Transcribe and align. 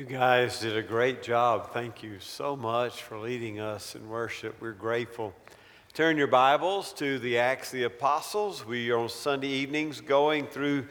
You 0.00 0.06
guys 0.06 0.60
did 0.60 0.78
a 0.78 0.82
great 0.82 1.22
job. 1.22 1.74
Thank 1.74 2.02
you 2.02 2.20
so 2.20 2.56
much 2.56 3.02
for 3.02 3.18
leading 3.18 3.60
us 3.60 3.94
in 3.94 4.08
worship. 4.08 4.56
We're 4.58 4.72
grateful. 4.72 5.34
Turn 5.92 6.16
your 6.16 6.26
Bibles 6.26 6.94
to 6.94 7.18
the 7.18 7.36
Acts 7.36 7.68
of 7.68 7.72
the 7.74 7.82
Apostles. 7.82 8.64
We 8.64 8.90
are 8.92 8.98
on 8.98 9.10
Sunday 9.10 9.48
evenings 9.48 10.00
going 10.00 10.46
through 10.46 10.86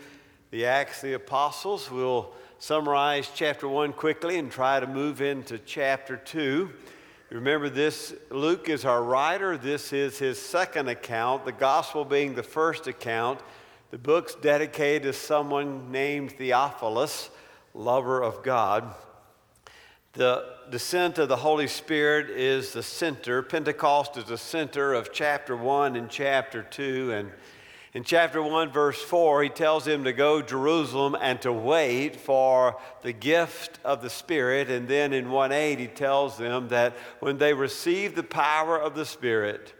the 0.51 0.67
Acts 0.67 0.97
of 0.97 1.09
the 1.09 1.15
Apostles. 1.15 1.89
We'll 1.89 2.31
summarize 2.59 3.31
chapter 3.33 3.67
1 3.67 3.93
quickly 3.93 4.37
and 4.37 4.51
try 4.51 4.79
to 4.79 4.85
move 4.85 5.21
into 5.21 5.57
chapter 5.57 6.15
2. 6.15 6.69
Remember, 7.31 7.67
this 7.67 8.13
Luke 8.29 8.69
is 8.69 8.85
our 8.85 9.01
writer. 9.01 9.57
This 9.57 9.91
is 9.91 10.19
his 10.19 10.39
second 10.39 10.87
account, 10.87 11.45
the 11.45 11.51
gospel 11.51 12.05
being 12.05 12.35
the 12.35 12.43
first 12.43 12.85
account. 12.85 13.39
The 13.89 13.97
book's 13.97 14.35
dedicated 14.35 15.01
to 15.01 15.13
someone 15.13 15.91
named 15.91 16.33
Theophilus 16.33 17.31
lover 17.79 18.21
of 18.21 18.43
God. 18.43 18.93
The 20.13 20.43
descent 20.69 21.17
of 21.17 21.29
the 21.29 21.37
Holy 21.37 21.67
Spirit 21.67 22.29
is 22.29 22.73
the 22.73 22.83
center. 22.83 23.41
Pentecost 23.41 24.17
is 24.17 24.25
the 24.25 24.37
center 24.37 24.93
of 24.93 25.13
chapter 25.13 25.55
1 25.55 25.95
and 25.95 26.09
chapter 26.09 26.61
2. 26.61 27.13
And 27.13 27.31
in 27.93 28.03
chapter 28.03 28.43
1, 28.43 28.71
verse 28.71 29.01
4, 29.01 29.43
he 29.43 29.49
tells 29.49 29.87
him 29.87 30.03
to 30.03 30.11
go 30.11 30.41
to 30.41 30.47
Jerusalem 30.47 31.15
and 31.19 31.41
to 31.41 31.53
wait 31.53 32.17
for 32.17 32.77
the 33.01 33.13
gift 33.13 33.79
of 33.85 34.01
the 34.01 34.09
Spirit. 34.09 34.69
And 34.69 34.87
then 34.87 35.13
in 35.13 35.31
1 35.31 35.51
8, 35.53 35.79
he 35.79 35.87
tells 35.87 36.37
them 36.37 36.67
that 36.67 36.93
when 37.21 37.37
they 37.37 37.53
receive 37.53 38.13
the 38.13 38.23
power 38.23 38.77
of 38.77 38.93
the 38.93 39.05
Spirit, 39.05 39.73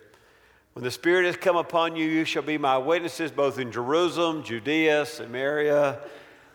when 0.74 0.86
the 0.86 0.92
Spirit 0.92 1.26
has 1.26 1.36
come 1.36 1.58
upon 1.58 1.98
you, 1.98 2.06
you 2.06 2.24
shall 2.24 2.44
be 2.44 2.58
my 2.58 2.78
witnesses 2.78 3.32
both 3.32 3.60
in 3.60 3.72
Jerusalem, 3.74 4.44
Judea, 4.44 5.06
Samaria, 5.06 6.00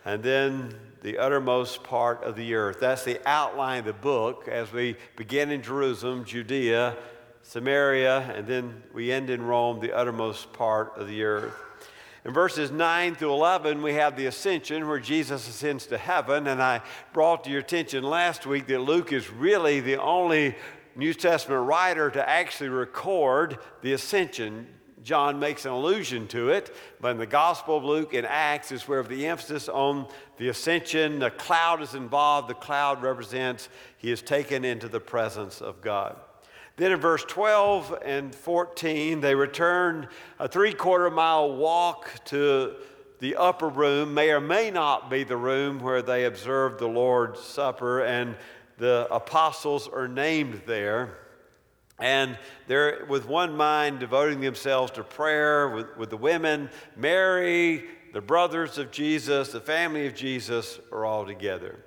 and 0.05 0.23
then 0.23 0.73
the 1.01 1.17
uttermost 1.17 1.83
part 1.83 2.23
of 2.23 2.35
the 2.35 2.55
earth. 2.55 2.79
That's 2.79 3.03
the 3.03 3.19
outline 3.27 3.79
of 3.79 3.85
the 3.85 3.93
book 3.93 4.47
as 4.47 4.71
we 4.71 4.95
begin 5.15 5.51
in 5.51 5.61
Jerusalem, 5.61 6.23
Judea, 6.25 6.95
Samaria, 7.41 8.33
and 8.35 8.47
then 8.47 8.83
we 8.93 9.11
end 9.11 9.29
in 9.29 9.41
Rome, 9.41 9.79
the 9.79 9.93
uttermost 9.93 10.53
part 10.53 10.93
of 10.95 11.07
the 11.07 11.23
earth. 11.23 11.53
In 12.25 12.33
verses 12.33 12.71
9 12.71 13.13
through 13.13 13.33
11, 13.33 13.83
we 13.83 13.93
have 13.93 14.15
the 14.15 14.25
ascension 14.25 14.87
where 14.87 14.99
Jesus 14.99 15.47
ascends 15.47 15.85
to 15.87 15.97
heaven. 15.97 16.47
And 16.47 16.59
I 16.61 16.81
brought 17.13 17.43
to 17.43 17.51
your 17.51 17.59
attention 17.59 18.03
last 18.03 18.47
week 18.47 18.65
that 18.65 18.79
Luke 18.79 19.13
is 19.13 19.29
really 19.29 19.79
the 19.79 20.01
only 20.01 20.55
New 20.95 21.13
Testament 21.13 21.67
writer 21.67 22.09
to 22.09 22.27
actually 22.27 22.69
record 22.69 23.59
the 23.83 23.93
ascension. 23.93 24.65
John 25.05 25.37
makes 25.37 25.65
an 25.65 25.71
allusion 25.71 26.27
to 26.29 26.49
it, 26.49 26.75
but 26.99 27.11
in 27.11 27.17
the 27.19 27.27
Gospel 27.27 27.77
of 27.77 27.83
Luke 27.83 28.15
and 28.15 28.25
Acts 28.25 28.71
is 28.71 28.87
where 28.87 29.03
the 29.03 29.27
emphasis 29.27 29.69
on 29.69 30.07
the 30.37 30.49
ascension, 30.49 31.19
the 31.19 31.29
cloud 31.29 31.83
is 31.83 31.93
involved. 31.93 32.49
The 32.49 32.55
cloud 32.55 33.03
represents 33.03 33.69
he 33.97 34.11
is 34.11 34.23
taken 34.23 34.65
into 34.65 34.87
the 34.87 34.99
presence 34.99 35.61
of 35.61 35.79
God. 35.81 36.17
Then 36.77 36.91
in 36.91 36.99
verse 36.99 37.23
12 37.23 37.99
and 38.03 38.33
14, 38.33 39.21
they 39.21 39.35
return 39.35 40.09
a 40.39 40.47
three 40.47 40.73
quarter 40.73 41.11
mile 41.11 41.55
walk 41.55 42.25
to 42.25 42.73
the 43.19 43.35
upper 43.35 43.69
room, 43.69 44.15
may 44.15 44.31
or 44.31 44.41
may 44.41 44.71
not 44.71 45.11
be 45.11 45.23
the 45.23 45.37
room 45.37 45.79
where 45.79 46.01
they 46.01 46.25
observed 46.25 46.79
the 46.79 46.87
Lord's 46.87 47.39
Supper, 47.39 48.03
and 48.03 48.35
the 48.79 49.07
apostles 49.11 49.87
are 49.87 50.07
named 50.07 50.63
there. 50.65 51.19
And 51.99 52.37
they're 52.67 53.05
with 53.07 53.27
one 53.27 53.55
mind 53.55 53.99
devoting 53.99 54.41
themselves 54.41 54.91
to 54.93 55.03
prayer 55.03 55.69
with, 55.69 55.97
with 55.97 56.09
the 56.09 56.17
women. 56.17 56.69
Mary, 56.95 57.85
the 58.13 58.21
brothers 58.21 58.77
of 58.77 58.91
Jesus, 58.91 59.51
the 59.51 59.61
family 59.61 60.07
of 60.07 60.15
Jesus 60.15 60.79
are 60.91 61.05
all 61.05 61.25
together. 61.25 61.79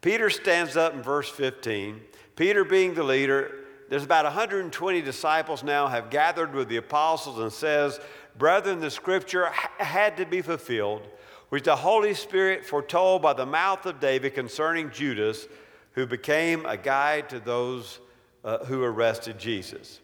Peter 0.00 0.30
stands 0.30 0.76
up 0.76 0.94
in 0.94 1.02
verse 1.02 1.28
15. 1.28 2.00
Peter, 2.34 2.64
being 2.64 2.94
the 2.94 3.02
leader, 3.02 3.62
there's 3.88 4.04
about 4.04 4.24
120 4.24 5.02
disciples 5.02 5.62
now 5.62 5.86
have 5.86 6.08
gathered 6.08 6.54
with 6.54 6.68
the 6.68 6.78
apostles 6.78 7.38
and 7.38 7.52
says, 7.52 8.00
Brethren, 8.38 8.80
the 8.80 8.90
scripture 8.90 9.50
had 9.78 10.16
to 10.16 10.24
be 10.24 10.40
fulfilled, 10.40 11.02
which 11.50 11.64
the 11.64 11.76
Holy 11.76 12.14
Spirit 12.14 12.64
foretold 12.64 13.20
by 13.20 13.34
the 13.34 13.44
mouth 13.44 13.84
of 13.84 14.00
David 14.00 14.34
concerning 14.34 14.90
Judas, 14.90 15.46
who 15.92 16.06
became 16.06 16.64
a 16.64 16.78
guide 16.78 17.28
to 17.28 17.38
those 17.38 18.00
uh, 18.44 18.64
who 18.64 18.82
arrested 18.82 19.38
Jesus. 19.38 20.00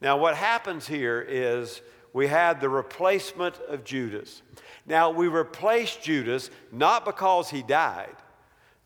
Now, 0.00 0.16
what 0.16 0.36
happens 0.36 0.86
here 0.86 1.24
is 1.26 1.82
we 2.12 2.26
had 2.26 2.60
the 2.60 2.68
replacement 2.68 3.58
of 3.68 3.84
Judas. 3.84 4.42
Now, 4.86 5.10
we 5.10 5.28
replaced 5.28 6.02
Judas 6.02 6.50
not 6.72 7.04
because 7.04 7.50
he 7.50 7.62
died. 7.62 8.16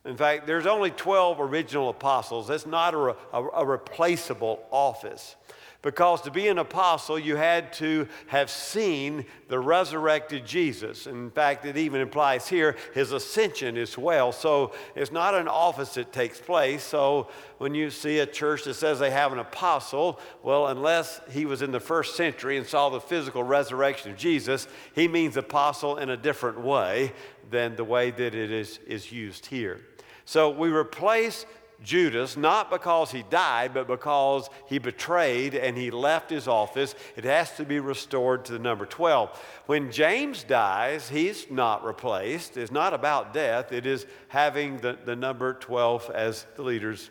In 0.05 0.17
fact, 0.17 0.47
there's 0.47 0.67
only 0.67 0.91
12 0.91 1.41
original 1.41 1.89
apostles. 1.89 2.49
That's 2.49 2.67
not 2.67 2.93
a, 2.95 3.17
a, 3.33 3.49
a 3.55 3.67
replaceable 3.67 4.63
office. 4.71 5.37
Because 5.85 6.23
to 6.23 6.31
be 6.31 6.49
an 6.49 6.57
apostle, 6.57 7.19
you 7.19 7.37
had 7.37 7.71
to 7.75 8.09
have 8.29 8.49
seen 8.49 9.27
the 9.49 9.59
resurrected 9.59 10.47
Jesus. 10.47 11.07
In 11.07 11.31
fact, 11.31 11.67
it 11.67 11.77
even 11.77 12.01
implies 12.01 12.49
here 12.49 12.75
his 12.95 13.13
ascension 13.13 13.77
as 13.77 13.99
well. 13.99 14.33
So 14.33 14.73
it's 14.95 15.13
not 15.13 15.35
an 15.35 15.47
office 15.47 15.93
that 15.95 16.11
takes 16.11 16.41
place. 16.41 16.83
So 16.83 17.29
when 17.59 17.75
you 17.75 17.91
see 17.91 18.21
a 18.21 18.27
church 18.27 18.65
that 18.65 18.75
says 18.75 18.99
they 18.99 19.11
have 19.11 19.35
an 19.35 19.39
apostle, 19.39 20.19
well, 20.43 20.69
unless 20.69 21.21
he 21.31 21.45
was 21.45 21.61
in 21.61 21.71
the 21.71 21.81
first 21.81 22.17
century 22.17 22.57
and 22.57 22.67
saw 22.67 22.89
the 22.89 22.99
physical 22.99 23.43
resurrection 23.43 24.11
of 24.11 24.17
Jesus, 24.17 24.67
he 24.95 25.07
means 25.07 25.37
apostle 25.37 25.99
in 25.99 26.09
a 26.09 26.17
different 26.17 26.59
way 26.59 27.13
than 27.51 27.77
the 27.77 27.85
way 27.85 28.11
that 28.11 28.35
it 28.35 28.51
is, 28.51 28.79
is 28.87 29.13
used 29.13 29.45
here. 29.45 29.83
So 30.25 30.49
we 30.49 30.71
replace 30.71 31.45
Judas, 31.83 32.37
not 32.37 32.71
because 32.71 33.11
he 33.11 33.25
died, 33.31 33.75
but 33.75 33.87
because 33.87 34.49
he 34.67 34.79
betrayed 34.79 35.55
and 35.55 35.77
he 35.77 35.91
left 35.91 36.31
his 36.31 36.49
office. 36.49 36.95
It 37.17 37.25
has 37.25 37.57
to 37.57 37.65
be 37.65 37.81
restored 37.81 38.45
to 38.47 38.53
the 38.53 38.59
number 38.59 38.87
12. 38.87 39.39
When 39.67 39.91
James 39.91 40.45
dies, 40.45 41.09
he's 41.09 41.51
not 41.51 41.85
replaced. 41.85 42.57
It's 42.57 42.71
not 42.71 42.95
about 42.95 43.35
death, 43.35 43.73
it 43.73 43.87
is 43.87 44.07
having 44.29 44.79
the, 44.79 44.99
the 45.05 45.17
number 45.17 45.55
12 45.55 46.11
as 46.15 46.47
the 46.57 46.63
leaders 46.63 47.11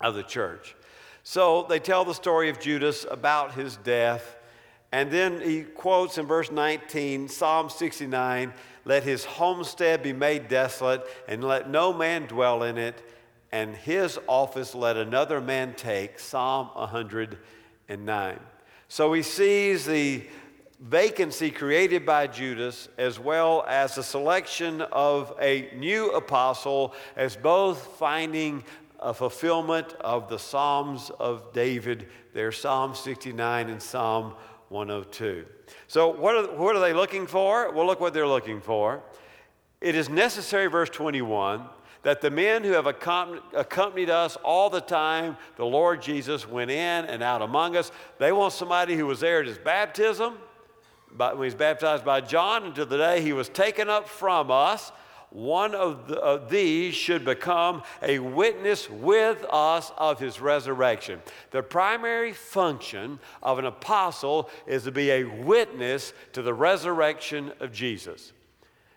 of 0.00 0.14
the 0.14 0.22
church. 0.22 0.76
So 1.22 1.66
they 1.68 1.78
tell 1.78 2.04
the 2.04 2.14
story 2.14 2.48
of 2.48 2.60
Judas 2.60 3.04
about 3.10 3.54
his 3.54 3.76
death. 3.76 4.36
And 4.92 5.10
then 5.10 5.40
he 5.40 5.62
quotes 5.62 6.18
in 6.18 6.26
verse 6.26 6.50
19, 6.50 7.28
Psalm 7.28 7.70
69 7.70 8.52
Let 8.84 9.02
his 9.04 9.24
homestead 9.24 10.02
be 10.02 10.12
made 10.12 10.48
desolate, 10.48 11.06
and 11.28 11.44
let 11.44 11.70
no 11.70 11.92
man 11.92 12.26
dwell 12.26 12.62
in 12.62 12.78
it 12.78 13.00
and 13.52 13.74
his 13.74 14.18
office 14.26 14.74
let 14.74 14.96
another 14.96 15.40
man 15.40 15.74
take, 15.74 16.18
Psalm 16.18 16.68
109. 16.74 18.40
So 18.88 19.12
he 19.12 19.22
sees 19.22 19.86
the 19.86 20.24
vacancy 20.80 21.50
created 21.50 22.06
by 22.06 22.26
Judas 22.26 22.88
as 22.96 23.18
well 23.18 23.64
as 23.68 23.94
the 23.94 24.02
selection 24.02 24.80
of 24.80 25.34
a 25.40 25.70
new 25.76 26.10
apostle 26.12 26.94
as 27.16 27.36
both 27.36 27.98
finding 27.98 28.64
a 28.98 29.12
fulfillment 29.12 29.94
of 30.00 30.28
the 30.28 30.38
Psalms 30.38 31.10
of 31.18 31.52
David, 31.52 32.08
their 32.34 32.52
Psalm 32.52 32.94
69 32.94 33.68
and 33.68 33.82
Psalm 33.82 34.34
102. 34.68 35.46
So, 35.88 36.08
what 36.08 36.36
are, 36.36 36.54
what 36.54 36.76
are 36.76 36.80
they 36.80 36.92
looking 36.92 37.26
for? 37.26 37.72
Well, 37.72 37.86
look 37.86 38.00
what 38.00 38.14
they're 38.14 38.26
looking 38.26 38.60
for. 38.60 39.02
It 39.80 39.94
is 39.94 40.08
necessary, 40.08 40.66
verse 40.66 40.90
21, 40.90 41.64
that 42.02 42.20
the 42.20 42.30
men 42.30 42.64
who 42.64 42.72
have 42.72 42.86
accompanied 42.86 44.10
us 44.10 44.36
all 44.42 44.70
the 44.70 44.80
time, 44.80 45.36
the 45.56 45.66
Lord 45.66 46.00
Jesus 46.00 46.48
went 46.48 46.70
in 46.70 47.04
and 47.04 47.22
out 47.22 47.42
among 47.42 47.76
us. 47.76 47.92
They 48.18 48.32
want 48.32 48.54
somebody 48.54 48.96
who 48.96 49.06
was 49.06 49.20
there 49.20 49.40
at 49.40 49.46
his 49.46 49.58
baptism, 49.58 50.38
when 51.16 51.36
he 51.36 51.44
was 51.44 51.54
baptized 51.54 52.04
by 52.04 52.20
John, 52.20 52.64
until 52.64 52.86
the 52.86 52.96
day 52.96 53.20
he 53.20 53.32
was 53.32 53.48
taken 53.48 53.90
up 53.90 54.08
from 54.08 54.50
us. 54.50 54.92
One 55.30 55.76
of, 55.76 56.08
the, 56.08 56.18
of 56.18 56.50
these 56.50 56.94
should 56.94 57.24
become 57.24 57.82
a 58.02 58.18
witness 58.18 58.90
with 58.90 59.44
us 59.48 59.92
of 59.96 60.18
his 60.18 60.40
resurrection. 60.40 61.22
The 61.52 61.62
primary 61.62 62.32
function 62.32 63.20
of 63.40 63.60
an 63.60 63.64
apostle 63.66 64.50
is 64.66 64.84
to 64.84 64.90
be 64.90 65.10
a 65.10 65.24
witness 65.24 66.12
to 66.32 66.42
the 66.42 66.54
resurrection 66.54 67.52
of 67.60 67.72
Jesus. 67.72 68.32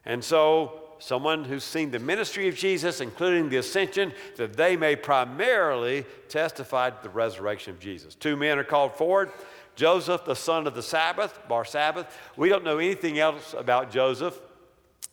And 0.06 0.24
so 0.24 0.83
someone 1.04 1.44
who's 1.44 1.64
seen 1.66 1.92
the 1.92 2.00
ministry 2.00 2.48
of 2.48 2.56
Jesus, 2.56 3.02
including 3.02 3.50
the 3.50 3.58
ascension, 3.58 4.14
that 4.38 4.54
they 4.54 4.78
may 4.78 4.96
primarily 4.96 6.06
testify 6.30 6.90
to 6.90 7.04
the 7.04 7.10
resurrection 7.10 7.74
of 7.74 7.80
Jesus. 7.80 8.16
Two 8.16 8.38
men 8.38 8.58
are 8.58 8.64
called 8.64 8.94
forward. 8.94 9.32
Joseph, 9.76 10.24
the 10.24 10.36
son 10.36 10.66
of 10.66 10.76
the 10.76 10.84
Sabbath, 10.84 11.38
Bar 11.50 11.66
Sabbath. 11.66 12.18
We 12.38 12.48
don't 12.48 12.64
know 12.64 12.78
anything 12.78 13.20
else 13.20 13.54
about 13.58 13.92
Joseph. 13.92 14.40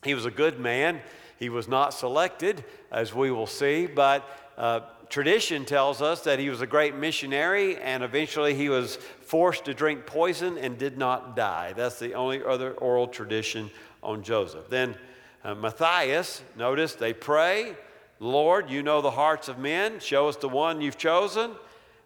He 0.04 0.14
was 0.14 0.26
a 0.26 0.30
good 0.30 0.60
man. 0.60 1.00
He 1.38 1.48
was 1.48 1.66
not 1.66 1.92
selected, 1.92 2.64
as 2.92 3.12
we 3.12 3.30
will 3.30 3.46
see, 3.46 3.86
but 3.86 4.28
uh, 4.56 4.80
tradition 5.08 5.64
tells 5.64 6.00
us 6.00 6.20
that 6.20 6.38
he 6.38 6.50
was 6.50 6.60
a 6.60 6.66
great 6.66 6.94
missionary 6.94 7.76
and 7.78 8.04
eventually 8.04 8.54
he 8.54 8.68
was 8.68 8.96
forced 8.96 9.64
to 9.64 9.74
drink 9.74 10.06
poison 10.06 10.56
and 10.58 10.78
did 10.78 10.96
not 10.98 11.34
die. 11.34 11.72
That's 11.72 11.98
the 11.98 12.14
only 12.14 12.44
other 12.44 12.74
oral 12.74 13.08
tradition 13.08 13.70
on 14.02 14.22
Joseph. 14.22 14.68
Then 14.68 14.94
uh, 15.44 15.54
Matthias, 15.54 16.42
notice 16.56 16.94
they 16.94 17.12
pray, 17.12 17.74
Lord, 18.18 18.68
you 18.68 18.82
know 18.82 19.00
the 19.00 19.10
hearts 19.10 19.48
of 19.48 19.58
men. 19.58 19.98
Show 19.98 20.28
us 20.28 20.36
the 20.36 20.48
one 20.48 20.82
you've 20.82 20.98
chosen. 20.98 21.52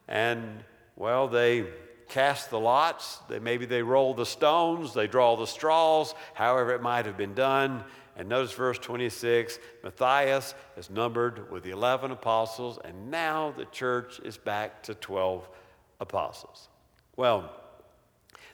And, 0.06 0.62
well, 0.94 1.26
they 1.26 1.66
cast 2.08 2.50
the 2.50 2.60
lots. 2.60 3.18
They, 3.28 3.40
maybe 3.40 3.66
they 3.66 3.82
roll 3.82 4.14
the 4.14 4.26
stones, 4.26 4.94
they 4.94 5.08
draw 5.08 5.36
the 5.36 5.46
straws, 5.46 6.14
however 6.34 6.72
it 6.72 6.82
might 6.82 7.06
have 7.06 7.16
been 7.16 7.34
done. 7.34 7.82
And 8.16 8.28
notice 8.28 8.52
verse 8.52 8.78
26 8.78 9.58
Matthias 9.82 10.54
is 10.76 10.88
numbered 10.88 11.50
with 11.50 11.64
the 11.64 11.70
11 11.70 12.12
apostles, 12.12 12.78
and 12.84 13.10
now 13.10 13.52
the 13.56 13.64
church 13.66 14.20
is 14.24 14.36
back 14.36 14.84
to 14.84 14.94
12 14.94 15.48
apostles. 16.00 16.68
Well, 17.16 17.50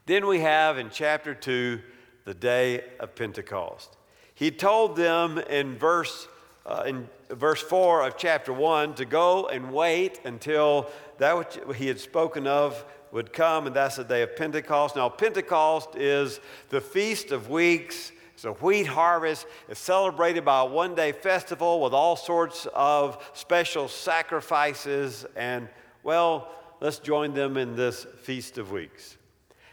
then 0.06 0.26
we 0.26 0.41
have 0.41 0.79
in 0.79 0.88
chapter 0.88 1.35
2 1.35 1.81
the 2.25 2.35
day 2.35 2.85
of 2.99 3.15
Pentecost. 3.15 3.99
He 4.40 4.50
told 4.50 4.96
them 4.96 5.37
in 5.37 5.76
verse, 5.76 6.26
uh, 6.64 6.84
in 6.87 7.06
verse 7.28 7.60
4 7.60 8.06
of 8.06 8.16
chapter 8.16 8.54
1 8.54 8.94
to 8.94 9.04
go 9.04 9.48
and 9.48 9.70
wait 9.70 10.19
until 10.25 10.88
that 11.19 11.37
which 11.37 11.76
he 11.76 11.88
had 11.88 12.00
spoken 12.00 12.46
of 12.46 12.82
would 13.12 13.34
come, 13.34 13.66
and 13.66 13.76
that's 13.76 13.96
the 13.96 14.04
day 14.04 14.22
of 14.22 14.34
Pentecost. 14.37 14.96
Now, 14.96 15.10
Pentecost 15.10 15.94
is 15.94 16.40
the 16.70 16.81
Feast 16.81 17.32
of 17.32 17.50
Weeks. 17.50 18.12
It's 18.32 18.46
a 18.46 18.52
wheat 18.52 18.87
harvest. 18.87 19.46
It's 19.69 19.78
celebrated 19.78 20.42
by 20.42 20.60
a 20.60 20.64
one 20.64 20.94
day 20.94 21.12
festival 21.12 21.82
with 21.82 21.92
all 21.92 22.16
sorts 22.16 22.66
of 22.72 23.22
special 23.34 23.88
sacrifices. 23.88 25.26
And, 25.37 25.69
well, 26.02 26.48
let's 26.81 26.98
join 26.98 27.34
them 27.34 27.58
in 27.58 27.76
this 27.76 28.06
Feast 28.22 28.56
of 28.56 28.70
Weeks. 28.72 29.19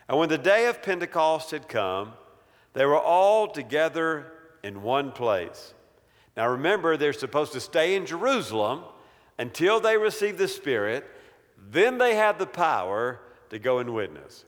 And 0.09 0.19
when 0.19 0.27
the 0.27 0.37
day 0.37 0.65
of 0.65 0.81
Pentecost 0.83 1.51
had 1.51 1.69
come, 1.69 2.11
they 2.73 2.85
were 2.85 2.99
all 2.99 3.47
together 3.47 4.33
in 4.67 4.83
one 4.83 5.11
place. 5.11 5.73
Now 6.35 6.49
remember, 6.49 6.97
they're 6.97 7.13
supposed 7.13 7.53
to 7.53 7.59
stay 7.59 7.95
in 7.95 8.05
Jerusalem 8.05 8.83
until 9.39 9.79
they 9.79 9.97
receive 9.97 10.37
the 10.37 10.47
Spirit. 10.47 11.05
Then 11.71 11.97
they 11.97 12.15
have 12.15 12.37
the 12.37 12.45
power 12.45 13.19
to 13.49 13.57
go 13.57 13.79
and 13.79 13.93
witness. 13.93 14.45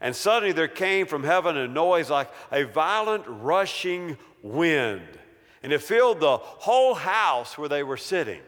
And 0.00 0.14
suddenly 0.14 0.52
there 0.52 0.68
came 0.68 1.06
from 1.06 1.24
heaven 1.24 1.56
a 1.56 1.68
noise 1.68 2.10
like 2.10 2.30
a 2.50 2.64
violent 2.64 3.24
rushing 3.26 4.18
wind, 4.42 5.06
and 5.62 5.72
it 5.72 5.82
filled 5.82 6.20
the 6.20 6.38
whole 6.38 6.94
house 6.94 7.56
where 7.58 7.68
they 7.68 7.82
were 7.82 7.98
sitting. 7.98 8.40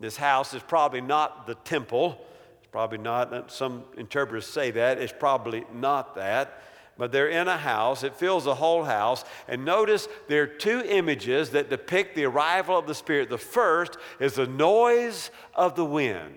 This 0.00 0.16
house 0.16 0.54
is 0.54 0.62
probably 0.62 1.00
not 1.00 1.46
the 1.46 1.56
temple. 1.56 2.24
It's 2.58 2.68
probably 2.70 2.98
not, 2.98 3.50
some 3.50 3.82
interpreters 3.96 4.46
say 4.46 4.70
that. 4.70 4.98
It's 4.98 5.12
probably 5.12 5.64
not 5.74 6.14
that. 6.14 6.62
But 6.98 7.12
they're 7.12 7.28
in 7.28 7.46
a 7.46 7.56
house. 7.56 8.02
It 8.02 8.16
fills 8.16 8.44
the 8.44 8.56
whole 8.56 8.84
house. 8.84 9.24
And 9.46 9.64
notice 9.64 10.08
there 10.28 10.42
are 10.42 10.46
two 10.48 10.82
images 10.84 11.50
that 11.50 11.70
depict 11.70 12.16
the 12.16 12.24
arrival 12.24 12.76
of 12.76 12.88
the 12.88 12.94
Spirit. 12.94 13.30
The 13.30 13.38
first 13.38 13.96
is 14.18 14.34
the 14.34 14.48
noise 14.48 15.30
of 15.54 15.76
the 15.76 15.84
wind. 15.84 16.34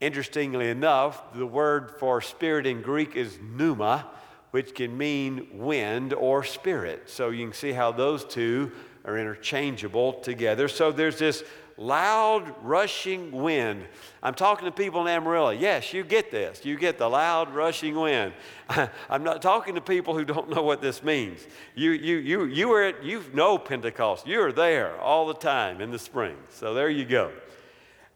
Interestingly 0.00 0.68
enough, 0.68 1.22
the 1.32 1.46
word 1.46 1.92
for 2.00 2.20
spirit 2.20 2.66
in 2.66 2.82
Greek 2.82 3.14
is 3.14 3.38
pneuma, 3.40 4.10
which 4.50 4.74
can 4.74 4.98
mean 4.98 5.46
wind 5.52 6.12
or 6.12 6.42
spirit. 6.42 7.08
So 7.08 7.30
you 7.30 7.46
can 7.46 7.54
see 7.54 7.70
how 7.70 7.92
those 7.92 8.24
two 8.24 8.72
are 9.04 9.16
interchangeable 9.16 10.14
together. 10.14 10.66
So 10.66 10.90
there's 10.90 11.20
this 11.20 11.44
loud, 11.82 12.54
rushing 12.62 13.32
wind. 13.32 13.84
I'm 14.22 14.34
talking 14.34 14.66
to 14.66 14.72
people 14.72 15.02
in 15.02 15.08
Amarillo. 15.08 15.50
Yes, 15.50 15.92
you 15.92 16.04
get 16.04 16.30
this. 16.30 16.64
You 16.64 16.78
get 16.78 16.96
the 16.96 17.08
loud, 17.08 17.52
rushing 17.52 17.96
wind. 17.96 18.32
I'm 19.10 19.24
not 19.24 19.42
talking 19.42 19.74
to 19.74 19.80
people 19.80 20.16
who 20.16 20.24
don't 20.24 20.48
know 20.48 20.62
what 20.62 20.80
this 20.80 21.02
means. 21.02 21.46
You, 21.74 21.90
you, 21.90 22.16
you, 22.18 22.44
you, 22.44 22.68
were 22.68 22.84
at, 22.84 23.04
you 23.04 23.24
know 23.34 23.58
Pentecost. 23.58 24.26
You're 24.26 24.52
there 24.52 24.98
all 25.00 25.26
the 25.26 25.34
time 25.34 25.80
in 25.80 25.90
the 25.90 25.98
spring. 25.98 26.36
So 26.48 26.72
there 26.72 26.88
you 26.88 27.04
go. 27.04 27.32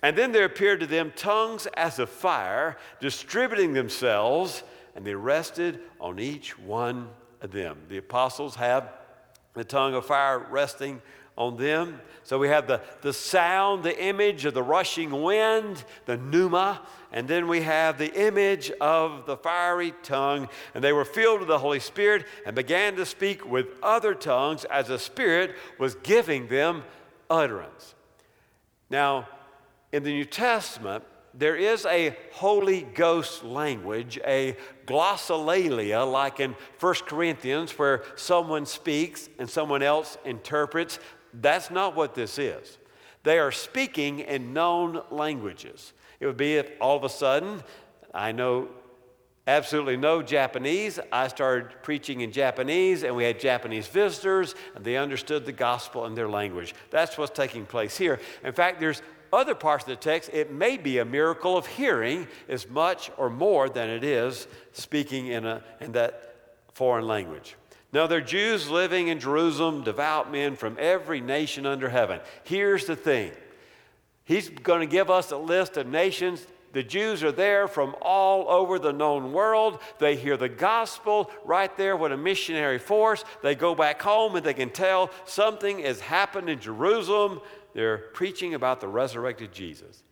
And 0.03 0.17
then 0.17 0.31
there 0.31 0.45
appeared 0.45 0.81
to 0.81 0.87
them 0.87 1.13
tongues 1.17 1.67
as 1.77 1.99
of 1.99 2.09
fire, 2.09 2.77
distributing 3.01 3.73
themselves, 3.73 4.63
and 4.95 5.05
they 5.05 5.15
rested 5.15 5.81
on 6.01 6.21
each 6.21 6.59
one 6.59 7.09
of 7.41 7.51
them. 7.51 7.79
The 7.89 7.99
apostles 7.99 8.55
have 8.55 8.93
the 9.55 9.65
tongue 9.65 9.95
of 9.95 10.07
fire 10.07 10.47
resting 10.51 11.03
on 11.37 11.57
them. 11.57 12.01
So 12.25 12.39
we 12.39 12.49
have 12.49 12.67
the, 12.67 12.81
the 13.03 13.13
sound, 13.13 13.85
the 13.85 14.03
image 14.03 14.45
of 14.47 14.55
the 14.55 14.63
rushing 14.63 15.23
wind, 15.23 15.85
the 16.07 16.17
pneuma, 16.17 16.81
and 17.13 17.29
then 17.29 17.47
we 17.47 17.63
have 17.63 17.99
the 17.99 18.13
image 18.13 18.71
of 18.81 19.27
the 19.27 19.37
fiery 19.37 19.95
tongue. 20.03 20.49
And 20.75 20.83
they 20.83 20.93
were 20.93 21.05
filled 21.05 21.41
with 21.41 21.49
the 21.49 21.59
Holy 21.59 21.81
Spirit 21.81 22.27
and 22.45 22.57
began 22.57 22.97
to 22.97 23.07
speak 23.07 23.49
with 23.49 23.67
other 23.83 24.15
tongues 24.15 24.65
as 24.65 24.89
the 24.89 24.99
Spirit 24.99 25.55
was 25.79 25.95
giving 25.97 26.49
them 26.49 26.83
utterance. 27.31 27.95
Now, 28.91 29.29
in 29.93 30.03
the 30.03 30.13
New 30.13 30.25
Testament, 30.25 31.05
there 31.39 31.57
is 31.57 31.85
a 31.85 32.17
Holy 32.33 32.83
Ghost 32.83 33.45
language, 33.45 34.19
a 34.27 34.57
glossolalia, 34.87 36.11
like 36.11 36.41
in 36.41 36.57
1 36.81 36.95
Corinthians, 37.07 37.79
where 37.79 38.05
someone 38.17 38.65
speaks 38.65 39.29
and 39.39 39.49
someone 39.49 39.83
else 39.83 40.17
interprets. 40.25 40.99
That's 41.41 41.71
not 41.71 41.95
what 41.95 42.15
this 42.15 42.39
is. 42.39 42.79
They 43.23 43.39
are 43.39 43.53
speaking 43.53 44.21
in 44.21 44.53
known 44.53 45.03
languages. 45.11 45.93
It 46.21 46.27
would 46.27 46.37
be 46.37 46.55
if 46.55 46.71
all 46.81 46.97
of 46.97 47.05
a 47.05 47.09
sudden 47.09 47.63
I 48.15 48.33
know 48.33 48.69
absolutely 49.47 49.97
no 49.97 50.23
Japanese. 50.23 50.99
I 51.13 51.29
started 51.29 51.83
preaching 51.83 52.21
in 52.21 52.33
Japanese, 52.33 53.03
and 53.03 53.15
we 53.15 53.25
had 53.25 53.39
Japanese 53.39 53.87
visitors, 53.87 54.55
and 54.75 54.85
they 54.85 54.97
understood 54.97 55.45
the 55.45 55.53
gospel 55.53 56.07
in 56.07 56.15
their 56.15 56.29
language. 56.29 56.75
That's 56.91 57.19
what's 57.19 57.37
taking 57.37 57.67
place 57.67 57.97
here. 57.97 58.21
In 58.43 58.53
fact, 58.53 58.81
there's 58.81 59.03
other 59.33 59.55
parts 59.55 59.85
of 59.85 59.89
the 59.89 59.97
text, 59.97 60.31
it 60.33 60.53
may 60.53 60.77
be 60.77 60.99
a 60.99 61.05
miracle 61.05 61.57
of 61.57 61.67
hearing 61.67 62.27
as 62.49 62.69
much 62.69 63.11
or 63.17 63.29
more 63.29 63.69
than 63.69 63.91
it 63.91 64.05
is 64.05 64.47
speaking 64.73 65.27
in, 65.27 65.45
a, 65.45 65.63
in 65.81 65.93
that 65.93 66.35
foreign 66.75 67.07
language. 67.07 67.57
Now, 67.93 68.07
they're 68.07 68.21
Jews 68.21 68.69
living 68.69 69.09
in 69.09 69.21
Jerusalem, 69.21 69.83
devout 69.83 70.31
men 70.31 70.57
from 70.57 70.77
every 70.79 71.21
nation 71.21 71.67
under 71.67 71.89
heaven. 71.89 72.21
Here's 72.45 72.87
the 72.87 72.97
thing 72.97 73.33
He's 74.25 74.49
going 74.49 74.81
to 74.81 74.87
give 74.87 75.09
us 75.09 75.31
a 75.31 75.37
list 75.37 75.77
of 75.77 75.87
nations. 75.87 76.47
The 76.73 76.83
Jews 76.83 77.25
are 77.25 77.33
there 77.33 77.69
from 77.69 77.95
all 78.03 78.51
over 78.51 78.79
the 78.79 78.93
known 78.93 79.33
world. 79.33 79.79
They 79.99 80.15
hear 80.15 80.37
the 80.37 80.49
gospel 80.49 81.31
right 81.45 81.75
there 81.79 81.97
with 81.97 82.13
a 82.13 82.19
missionary 82.19 82.79
force. 82.79 83.25
They 83.43 83.55
go 83.55 83.75
back 83.75 84.03
home 84.03 84.37
and 84.37 84.45
they 84.45 84.53
can 84.53 84.69
tell 84.69 85.11
something 85.25 85.79
has 85.79 86.01
happened 86.01 86.51
in 86.51 86.61
Jerusalem. 86.61 87.41
They're 87.73 87.97
preaching 87.99 88.53
about 88.53 88.83
the 88.83 88.89
resurrected 88.89 89.53
Jesus. 89.53 90.03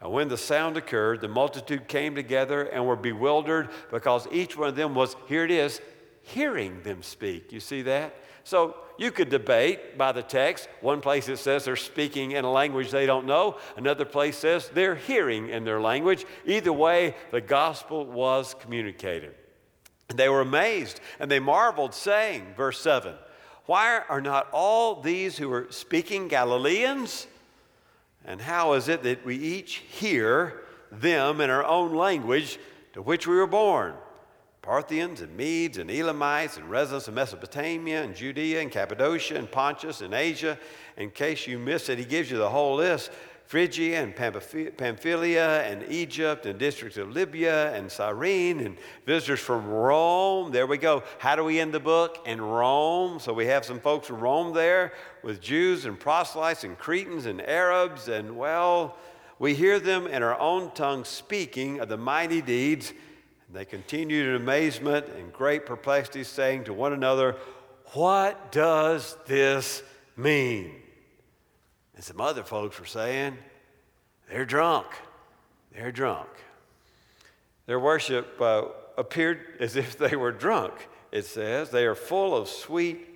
And 0.00 0.12
when 0.12 0.28
the 0.28 0.36
sound 0.36 0.76
occurred, 0.76 1.20
the 1.20 1.26
multitude 1.26 1.88
came 1.88 2.14
together 2.14 2.62
and 2.62 2.86
were 2.86 2.94
bewildered 2.94 3.70
because 3.90 4.28
each 4.30 4.56
one 4.56 4.68
of 4.68 4.76
them 4.76 4.94
was, 4.94 5.16
here 5.26 5.44
it 5.44 5.50
is, 5.50 5.80
hearing 6.28 6.82
them 6.82 7.02
speak. 7.02 7.52
You 7.52 7.60
see 7.60 7.82
that? 7.82 8.14
So 8.44 8.76
you 8.98 9.10
could 9.10 9.28
debate 9.28 9.98
by 9.98 10.12
the 10.12 10.22
text. 10.22 10.68
One 10.80 11.00
place 11.00 11.28
it 11.28 11.38
says 11.38 11.64
they're 11.64 11.76
speaking 11.76 12.32
in 12.32 12.44
a 12.44 12.50
language 12.50 12.90
they 12.90 13.06
don't 13.06 13.26
know, 13.26 13.56
another 13.76 14.04
place 14.04 14.38
says 14.38 14.70
they're 14.72 14.94
hearing 14.94 15.48
in 15.48 15.64
their 15.64 15.80
language. 15.80 16.24
Either 16.46 16.72
way, 16.72 17.14
the 17.30 17.40
gospel 17.40 18.06
was 18.06 18.54
communicated. 18.60 19.34
And 20.08 20.18
they 20.18 20.28
were 20.28 20.40
amazed 20.40 21.00
and 21.20 21.30
they 21.30 21.40
marveled, 21.40 21.94
saying, 21.94 22.54
verse 22.56 22.80
7 22.80 23.14
why 23.66 24.00
are 24.08 24.22
not 24.22 24.48
all 24.50 25.02
these 25.02 25.36
who 25.36 25.52
are 25.52 25.66
speaking 25.68 26.28
Galileans? 26.28 27.26
And 28.24 28.40
how 28.40 28.72
is 28.72 28.88
it 28.88 29.02
that 29.02 29.26
we 29.26 29.36
each 29.36 29.74
hear 29.74 30.62
them 30.90 31.42
in 31.42 31.50
our 31.50 31.66
own 31.66 31.94
language 31.94 32.58
to 32.94 33.02
which 33.02 33.26
we 33.26 33.36
were 33.36 33.46
born? 33.46 33.92
Parthians 34.68 35.22
and 35.22 35.34
Medes 35.34 35.78
and 35.78 35.90
Elamites 35.90 36.58
and 36.58 36.68
residents 36.68 37.08
of 37.08 37.14
Mesopotamia 37.14 38.02
and 38.02 38.14
Judea 38.14 38.60
and 38.60 38.70
Cappadocia 38.70 39.36
and 39.36 39.50
Pontus 39.50 40.02
and 40.02 40.12
Asia. 40.12 40.58
In 40.98 41.10
case 41.10 41.46
you 41.46 41.58
missed 41.58 41.88
it, 41.88 41.98
he 41.98 42.04
gives 42.04 42.30
you 42.30 42.36
the 42.36 42.50
whole 42.50 42.76
list. 42.76 43.10
Phrygia 43.46 43.98
and 44.02 44.14
Pamphylia 44.14 45.62
and 45.62 45.90
Egypt 45.90 46.44
and 46.44 46.58
districts 46.58 46.98
of 46.98 47.10
Libya 47.10 47.72
and 47.72 47.90
Cyrene 47.90 48.60
and 48.60 48.76
visitors 49.06 49.40
from 49.40 49.66
Rome. 49.66 50.52
There 50.52 50.66
we 50.66 50.76
go. 50.76 51.02
How 51.16 51.34
do 51.34 51.44
we 51.44 51.58
end 51.58 51.72
the 51.72 51.80
book? 51.80 52.18
In 52.26 52.38
Rome. 52.38 53.20
So 53.20 53.32
we 53.32 53.46
have 53.46 53.64
some 53.64 53.80
folks 53.80 54.08
from 54.08 54.20
Rome 54.20 54.52
there 54.52 54.92
with 55.22 55.40
Jews 55.40 55.86
and 55.86 55.98
proselytes 55.98 56.64
and 56.64 56.76
Cretans 56.76 57.24
and 57.24 57.40
Arabs. 57.40 58.08
And 58.08 58.36
well, 58.36 58.98
we 59.38 59.54
hear 59.54 59.80
them 59.80 60.06
in 60.06 60.22
our 60.22 60.38
own 60.38 60.72
tongue 60.72 61.06
speaking 61.06 61.80
of 61.80 61.88
the 61.88 61.96
mighty 61.96 62.42
deeds. 62.42 62.92
They 63.50 63.64
continued 63.64 64.28
in 64.28 64.34
amazement 64.34 65.06
and 65.16 65.32
great 65.32 65.64
perplexity, 65.64 66.24
saying 66.24 66.64
to 66.64 66.74
one 66.74 66.92
another, 66.92 67.36
What 67.94 68.52
does 68.52 69.16
this 69.26 69.82
mean? 70.16 70.74
And 71.94 72.04
some 72.04 72.20
other 72.20 72.44
folks 72.44 72.78
were 72.78 72.86
saying, 72.86 73.36
they're 74.28 74.44
drunk. 74.44 74.86
They're 75.72 75.92
drunk. 75.92 76.28
Their 77.66 77.80
worship 77.80 78.40
uh, 78.40 78.64
appeared 78.96 79.40
as 79.60 79.76
if 79.76 79.96
they 79.98 80.16
were 80.16 80.32
drunk, 80.32 80.74
it 81.12 81.24
says. 81.24 81.70
They 81.70 81.86
are 81.86 81.94
full 81.94 82.36
of 82.36 82.48
sweet 82.48 83.06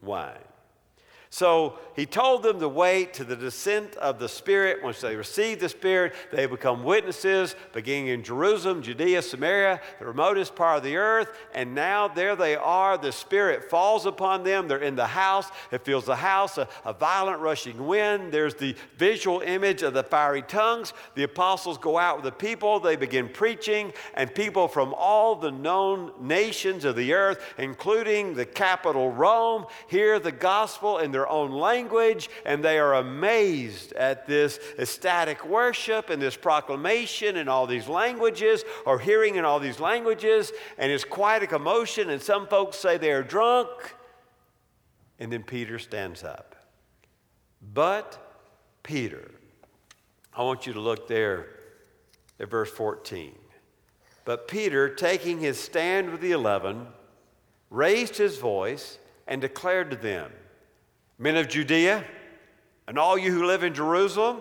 wine. 0.00 0.36
So 1.32 1.78
he 1.94 2.06
told 2.06 2.42
them 2.42 2.58
to 2.58 2.68
wait 2.68 3.14
to 3.14 3.24
the 3.24 3.36
descent 3.36 3.94
of 3.96 4.18
the 4.18 4.28
Spirit. 4.28 4.82
Once 4.82 5.00
they 5.00 5.14
receive 5.14 5.60
the 5.60 5.68
Spirit, 5.68 6.12
they 6.32 6.46
become 6.46 6.82
witnesses, 6.82 7.54
beginning 7.72 8.08
in 8.08 8.24
Jerusalem, 8.24 8.82
Judea, 8.82 9.22
Samaria, 9.22 9.80
the 10.00 10.06
remotest 10.06 10.56
part 10.56 10.78
of 10.78 10.82
the 10.82 10.96
earth. 10.96 11.30
And 11.54 11.72
now 11.72 12.08
there 12.08 12.34
they 12.34 12.56
are. 12.56 12.98
The 12.98 13.12
Spirit 13.12 13.70
falls 13.70 14.06
upon 14.06 14.42
them. 14.42 14.66
They're 14.66 14.78
in 14.78 14.96
the 14.96 15.06
house. 15.06 15.48
It 15.70 15.84
fills 15.84 16.06
the 16.06 16.16
house, 16.16 16.58
a, 16.58 16.66
a 16.84 16.92
violent 16.92 17.40
rushing 17.40 17.86
wind. 17.86 18.32
There's 18.32 18.56
the 18.56 18.74
visual 18.96 19.40
image 19.40 19.84
of 19.84 19.94
the 19.94 20.02
fiery 20.02 20.42
tongues. 20.42 20.92
The 21.14 21.22
apostles 21.22 21.78
go 21.78 21.96
out 21.96 22.16
with 22.16 22.24
the 22.24 22.32
people. 22.32 22.80
They 22.80 22.96
begin 22.96 23.28
preaching, 23.28 23.92
and 24.14 24.34
people 24.34 24.66
from 24.66 24.94
all 24.94 25.36
the 25.36 25.52
known 25.52 26.10
nations 26.20 26.84
of 26.84 26.96
the 26.96 27.12
earth, 27.12 27.54
including 27.56 28.34
the 28.34 28.46
capital 28.46 29.12
Rome, 29.12 29.66
hear 29.86 30.18
the 30.18 30.32
gospel 30.32 30.98
in 30.98 31.12
their 31.12 31.19
their 31.20 31.28
own 31.28 31.50
language, 31.50 32.30
and 32.46 32.64
they 32.64 32.78
are 32.78 32.94
amazed 32.94 33.92
at 33.92 34.26
this 34.26 34.58
ecstatic 34.78 35.44
worship 35.44 36.08
and 36.08 36.20
this 36.20 36.34
proclamation 36.34 37.36
in 37.36 37.46
all 37.46 37.66
these 37.66 37.88
languages, 37.88 38.64
or 38.86 38.98
hearing 38.98 39.34
in 39.34 39.44
all 39.44 39.60
these 39.60 39.78
languages, 39.80 40.50
and 40.78 40.90
it's 40.90 41.04
quite 41.04 41.42
a 41.42 41.46
commotion. 41.46 42.08
And 42.08 42.22
some 42.22 42.46
folks 42.46 42.78
say 42.78 42.96
they 42.96 43.12
are 43.12 43.22
drunk. 43.22 43.68
And 45.18 45.30
then 45.30 45.42
Peter 45.42 45.78
stands 45.78 46.24
up. 46.24 46.56
But 47.74 48.18
Peter, 48.82 49.30
I 50.34 50.42
want 50.42 50.66
you 50.66 50.72
to 50.72 50.80
look 50.80 51.06
there 51.06 51.48
at 52.38 52.48
verse 52.48 52.70
14. 52.70 53.34
But 54.24 54.48
Peter, 54.48 54.88
taking 54.88 55.38
his 55.38 55.60
stand 55.60 56.10
with 56.10 56.22
the 56.22 56.32
eleven, 56.32 56.86
raised 57.68 58.16
his 58.16 58.38
voice 58.38 58.98
and 59.26 59.42
declared 59.42 59.90
to 59.90 59.96
them, 59.96 60.32
Men 61.20 61.36
of 61.36 61.48
Judea, 61.48 62.02
and 62.88 62.98
all 62.98 63.18
you 63.18 63.30
who 63.30 63.44
live 63.44 63.62
in 63.62 63.74
Jerusalem, 63.74 64.40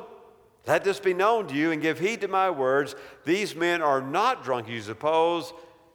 let 0.65 0.85
this 0.85 0.97
be 0.97 1.13
known 1.13 1.45
to 1.47 1.53
you 1.53 1.71
and 1.71 1.81
give 1.81 1.99
heed 1.99 2.21
to 2.21 2.29
my 2.29 2.49
words. 2.49 2.95
These 3.25 3.53
men 3.53 3.81
are 3.81 4.01
not 4.01 4.45
drunk, 4.45 4.69
you 4.69 4.79
suppose. 4.79 5.51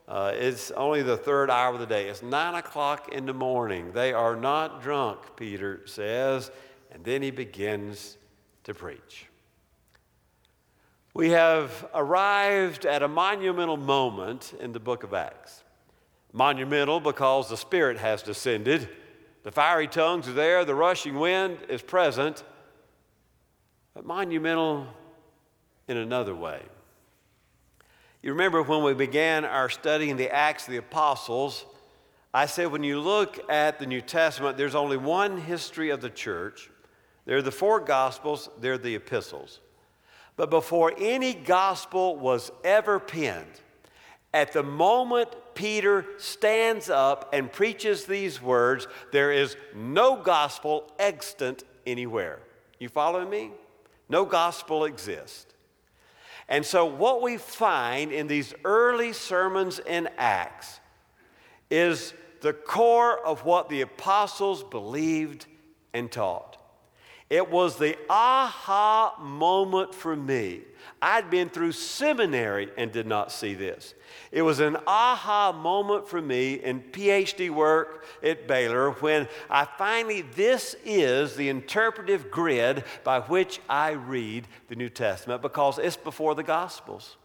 Uh, 0.06 0.32
it's 0.34 0.70
only 0.72 1.00
the 1.02 1.16
third 1.16 1.48
hour 1.48 1.72
of 1.72 1.80
the 1.80 1.86
day. 1.86 2.08
It's 2.10 2.22
nine 2.22 2.54
o'clock 2.54 3.10
in 3.10 3.24
the 3.24 3.32
morning. 3.32 3.92
They 3.92 4.12
are 4.12 4.36
not 4.36 4.82
drunk, 4.82 5.20
Peter 5.36 5.80
says. 5.86 6.50
And 6.92 7.02
then 7.02 7.22
he 7.22 7.30
begins 7.30 8.18
to 8.64 8.74
preach. 8.74 9.24
We 11.14 11.30
have 11.30 11.88
arrived 11.94 12.84
at 12.84 13.02
a 13.02 13.08
monumental 13.08 13.78
moment 13.78 14.52
in 14.60 14.72
the 14.72 14.80
book 14.80 15.02
of 15.02 15.14
Acts. 15.14 15.64
Monumental 16.34 17.00
because 17.00 17.48
the 17.48 17.56
Spirit 17.56 17.96
has 17.96 18.22
descended 18.22 18.90
the 19.44 19.52
fiery 19.52 19.86
tongues 19.86 20.26
are 20.26 20.32
there, 20.32 20.64
the 20.64 20.74
rushing 20.74 21.14
wind 21.14 21.58
is 21.68 21.82
present, 21.82 22.42
but 23.94 24.04
monumental 24.04 24.88
in 25.86 25.96
another 25.96 26.34
way. 26.34 26.62
You 28.22 28.32
remember 28.32 28.62
when 28.62 28.82
we 28.82 28.94
began 28.94 29.44
our 29.44 29.68
study 29.68 30.08
in 30.08 30.16
the 30.16 30.34
Acts 30.34 30.66
of 30.66 30.72
the 30.72 30.78
Apostles, 30.78 31.66
I 32.32 32.46
said 32.46 32.72
when 32.72 32.82
you 32.82 32.98
look 33.00 33.38
at 33.50 33.78
the 33.78 33.86
New 33.86 34.00
Testament, 34.00 34.56
there's 34.56 34.74
only 34.74 34.96
one 34.96 35.36
history 35.36 35.90
of 35.90 36.00
the 36.00 36.10
church. 36.10 36.70
There 37.26 37.36
are 37.36 37.42
the 37.42 37.52
four 37.52 37.80
Gospels, 37.80 38.48
they're 38.60 38.78
the 38.78 38.96
epistles. 38.96 39.60
But 40.36 40.50
before 40.50 40.94
any 40.98 41.34
gospel 41.34 42.16
was 42.16 42.50
ever 42.64 42.98
penned, 42.98 43.60
at 44.32 44.52
the 44.52 44.64
moment 44.64 45.28
Peter 45.54 46.04
stands 46.18 46.90
up 46.90 47.30
and 47.32 47.50
preaches 47.50 48.04
these 48.04 48.40
words, 48.40 48.86
there 49.12 49.32
is 49.32 49.56
no 49.74 50.16
gospel 50.16 50.92
extant 50.98 51.64
anywhere. 51.86 52.40
You 52.78 52.88
following 52.88 53.30
me? 53.30 53.52
No 54.08 54.24
gospel 54.24 54.84
exists. 54.84 55.46
And 56.48 56.64
so, 56.64 56.84
what 56.84 57.22
we 57.22 57.38
find 57.38 58.12
in 58.12 58.26
these 58.26 58.52
early 58.64 59.12
sermons 59.12 59.78
in 59.78 60.08
Acts 60.18 60.80
is 61.70 62.12
the 62.42 62.52
core 62.52 63.24
of 63.24 63.44
what 63.44 63.70
the 63.70 63.80
apostles 63.80 64.62
believed 64.62 65.46
and 65.94 66.12
taught. 66.12 66.58
It 67.30 67.50
was 67.50 67.76
the 67.76 67.96
aha 68.08 69.16
moment 69.20 69.94
for 69.94 70.14
me. 70.14 70.60
I'd 71.00 71.30
been 71.30 71.48
through 71.48 71.72
seminary 71.72 72.70
and 72.76 72.92
did 72.92 73.06
not 73.06 73.32
see 73.32 73.54
this. 73.54 73.94
It 74.30 74.42
was 74.42 74.60
an 74.60 74.76
aha 74.86 75.52
moment 75.52 76.08
for 76.08 76.20
me 76.20 76.54
in 76.54 76.82
PhD 76.82 77.50
work 77.50 78.04
at 78.22 78.46
Baylor 78.46 78.90
when 78.92 79.28
I 79.48 79.64
finally, 79.64 80.22
this 80.22 80.76
is 80.84 81.36
the 81.36 81.48
interpretive 81.48 82.30
grid 82.30 82.84
by 83.04 83.20
which 83.20 83.60
I 83.68 83.92
read 83.92 84.46
the 84.68 84.76
New 84.76 84.90
Testament 84.90 85.42
because 85.42 85.78
it's 85.78 85.96
before 85.96 86.34
the 86.34 86.42
Gospels. 86.42 87.16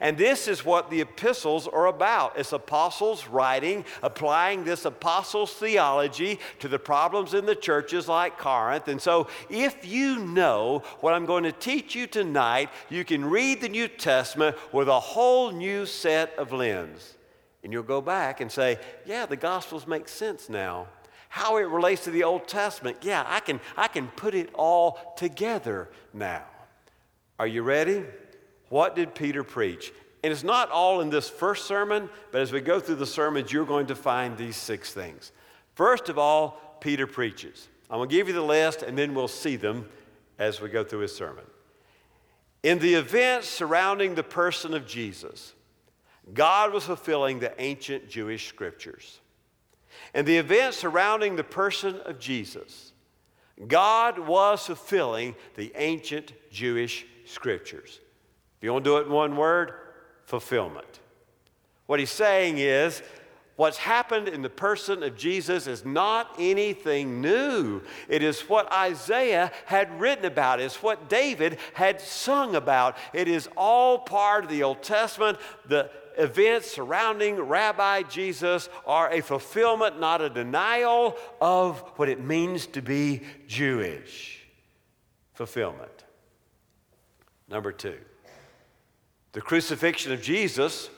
And 0.00 0.16
this 0.16 0.48
is 0.48 0.64
what 0.64 0.90
the 0.90 1.00
epistles 1.00 1.68
are 1.68 1.86
about. 1.86 2.38
It's 2.38 2.52
apostles 2.52 3.28
writing, 3.28 3.84
applying 4.02 4.64
this 4.64 4.84
apostles' 4.84 5.52
theology 5.52 6.40
to 6.60 6.68
the 6.68 6.78
problems 6.78 7.34
in 7.34 7.46
the 7.46 7.54
churches 7.54 8.08
like 8.08 8.38
Corinth. 8.38 8.88
And 8.88 9.00
so, 9.00 9.28
if 9.48 9.86
you 9.86 10.18
know 10.18 10.82
what 11.00 11.14
I'm 11.14 11.26
going 11.26 11.44
to 11.44 11.52
teach 11.52 11.94
you 11.94 12.06
tonight, 12.06 12.70
you 12.88 13.04
can 13.04 13.24
read 13.24 13.60
the 13.60 13.68
New 13.68 13.88
Testament 13.88 14.56
with 14.72 14.88
a 14.88 15.00
whole 15.00 15.50
new 15.50 15.86
set 15.86 16.34
of 16.38 16.52
lens. 16.52 17.14
And 17.62 17.72
you'll 17.72 17.82
go 17.82 18.00
back 18.00 18.40
and 18.40 18.52
say, 18.52 18.78
yeah, 19.06 19.26
the 19.26 19.36
Gospels 19.36 19.86
make 19.86 20.08
sense 20.08 20.48
now. 20.48 20.86
How 21.30 21.56
it 21.56 21.62
relates 21.62 22.04
to 22.04 22.10
the 22.10 22.22
Old 22.22 22.46
Testament, 22.46 22.98
yeah, 23.02 23.24
I 23.26 23.40
can, 23.40 23.58
I 23.76 23.88
can 23.88 24.06
put 24.08 24.34
it 24.34 24.50
all 24.54 25.14
together 25.16 25.88
now. 26.12 26.44
Are 27.38 27.46
you 27.46 27.62
ready? 27.62 28.04
What 28.74 28.96
did 28.96 29.14
Peter 29.14 29.44
preach? 29.44 29.92
And 30.24 30.32
it's 30.32 30.42
not 30.42 30.68
all 30.68 31.00
in 31.00 31.08
this 31.08 31.28
first 31.28 31.66
sermon, 31.66 32.10
but 32.32 32.40
as 32.40 32.50
we 32.50 32.60
go 32.60 32.80
through 32.80 32.96
the 32.96 33.06
sermons, 33.06 33.52
you're 33.52 33.64
going 33.64 33.86
to 33.86 33.94
find 33.94 34.36
these 34.36 34.56
six 34.56 34.92
things. 34.92 35.30
First 35.76 36.08
of 36.08 36.18
all, 36.18 36.78
Peter 36.80 37.06
preaches. 37.06 37.68
I'm 37.88 37.98
going 37.98 38.08
to 38.08 38.12
give 38.16 38.26
you 38.26 38.34
the 38.34 38.42
list, 38.42 38.82
and 38.82 38.98
then 38.98 39.14
we'll 39.14 39.28
see 39.28 39.54
them 39.54 39.88
as 40.40 40.60
we 40.60 40.70
go 40.70 40.82
through 40.82 40.98
his 41.02 41.14
sermon. 41.14 41.44
In 42.64 42.80
the 42.80 42.94
events 42.94 43.48
surrounding 43.48 44.16
the 44.16 44.24
person 44.24 44.74
of 44.74 44.88
Jesus, 44.88 45.52
God 46.32 46.72
was 46.72 46.82
fulfilling 46.82 47.38
the 47.38 47.54
ancient 47.62 48.08
Jewish 48.08 48.48
scriptures. 48.48 49.20
In 50.16 50.24
the 50.24 50.38
events 50.38 50.78
surrounding 50.78 51.36
the 51.36 51.44
person 51.44 52.00
of 52.06 52.18
Jesus, 52.18 52.92
God 53.68 54.18
was 54.18 54.66
fulfilling 54.66 55.36
the 55.54 55.72
ancient 55.76 56.32
Jewish 56.50 57.06
scriptures 57.24 58.00
you 58.64 58.72
want 58.72 58.84
to 58.84 58.90
do 58.90 58.96
it 58.96 59.06
in 59.06 59.12
one 59.12 59.36
word? 59.36 59.72
Fulfillment. 60.24 61.00
What 61.86 62.00
he's 62.00 62.10
saying 62.10 62.58
is, 62.58 63.02
what's 63.56 63.76
happened 63.76 64.28
in 64.28 64.42
the 64.42 64.48
person 64.48 65.02
of 65.02 65.16
Jesus 65.16 65.66
is 65.66 65.84
not 65.84 66.34
anything 66.38 67.20
new. 67.20 67.82
It 68.08 68.22
is 68.22 68.40
what 68.48 68.72
Isaiah 68.72 69.52
had 69.66 70.00
written 70.00 70.24
about, 70.24 70.60
it's 70.60 70.82
what 70.82 71.08
David 71.08 71.58
had 71.74 72.00
sung 72.00 72.56
about. 72.56 72.96
It 73.12 73.28
is 73.28 73.48
all 73.56 73.98
part 73.98 74.44
of 74.44 74.50
the 74.50 74.62
Old 74.62 74.82
Testament. 74.82 75.38
The 75.68 75.90
events 76.16 76.70
surrounding 76.70 77.36
Rabbi 77.36 78.02
Jesus 78.02 78.68
are 78.86 79.10
a 79.12 79.20
fulfillment, 79.20 80.00
not 80.00 80.22
a 80.22 80.30
denial 80.30 81.16
of 81.40 81.80
what 81.96 82.08
it 82.08 82.20
means 82.20 82.66
to 82.68 82.80
be 82.80 83.22
Jewish. 83.46 84.46
Fulfillment. 85.34 86.04
Number 87.48 87.72
two. 87.72 87.98
The 89.34 89.40
crucifixion 89.40 90.12
of 90.12 90.22
Jesus 90.22 90.88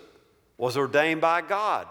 was 0.58 0.76
ordained 0.76 1.22
by 1.22 1.40
God 1.40 1.86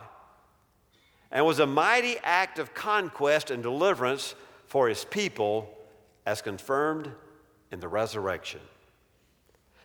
and 1.31 1.43
was 1.43 1.57
a 1.57 1.65
mighty 1.65 2.17
act 2.23 2.59
of 2.59 2.75
conquest 2.75 3.49
and 3.49 3.63
deliverance 3.63 4.35
for 4.67 4.87
his 4.87 5.05
people 5.05 5.75
as 6.23 6.43
confirmed 6.43 7.11
in 7.71 7.79
the 7.79 7.87
resurrection. 7.87 8.59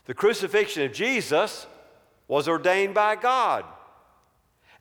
The 0.05 0.13
crucifixion 0.13 0.85
of 0.85 0.93
Jesus 0.93 1.67
was 2.29 2.47
ordained 2.47 2.93
by 2.93 3.17
God 3.17 3.65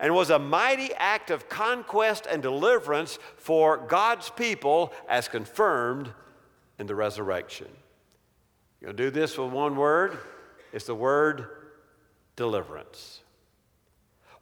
and 0.01 0.13
was 0.13 0.31
a 0.31 0.39
mighty 0.39 0.93
act 0.95 1.31
of 1.31 1.47
conquest 1.47 2.27
and 2.29 2.41
deliverance 2.41 3.19
for 3.37 3.77
God's 3.77 4.29
people 4.29 4.91
as 5.07 5.29
confirmed 5.29 6.11
in 6.77 6.87
the 6.87 6.95
resurrection. 6.95 7.67
You'll 8.81 8.91
do 8.91 9.11
this 9.11 9.37
with 9.37 9.51
one 9.51 9.77
word. 9.77 10.17
It's 10.73 10.85
the 10.85 10.93
word 10.93 11.47
deliverance. 12.39 13.19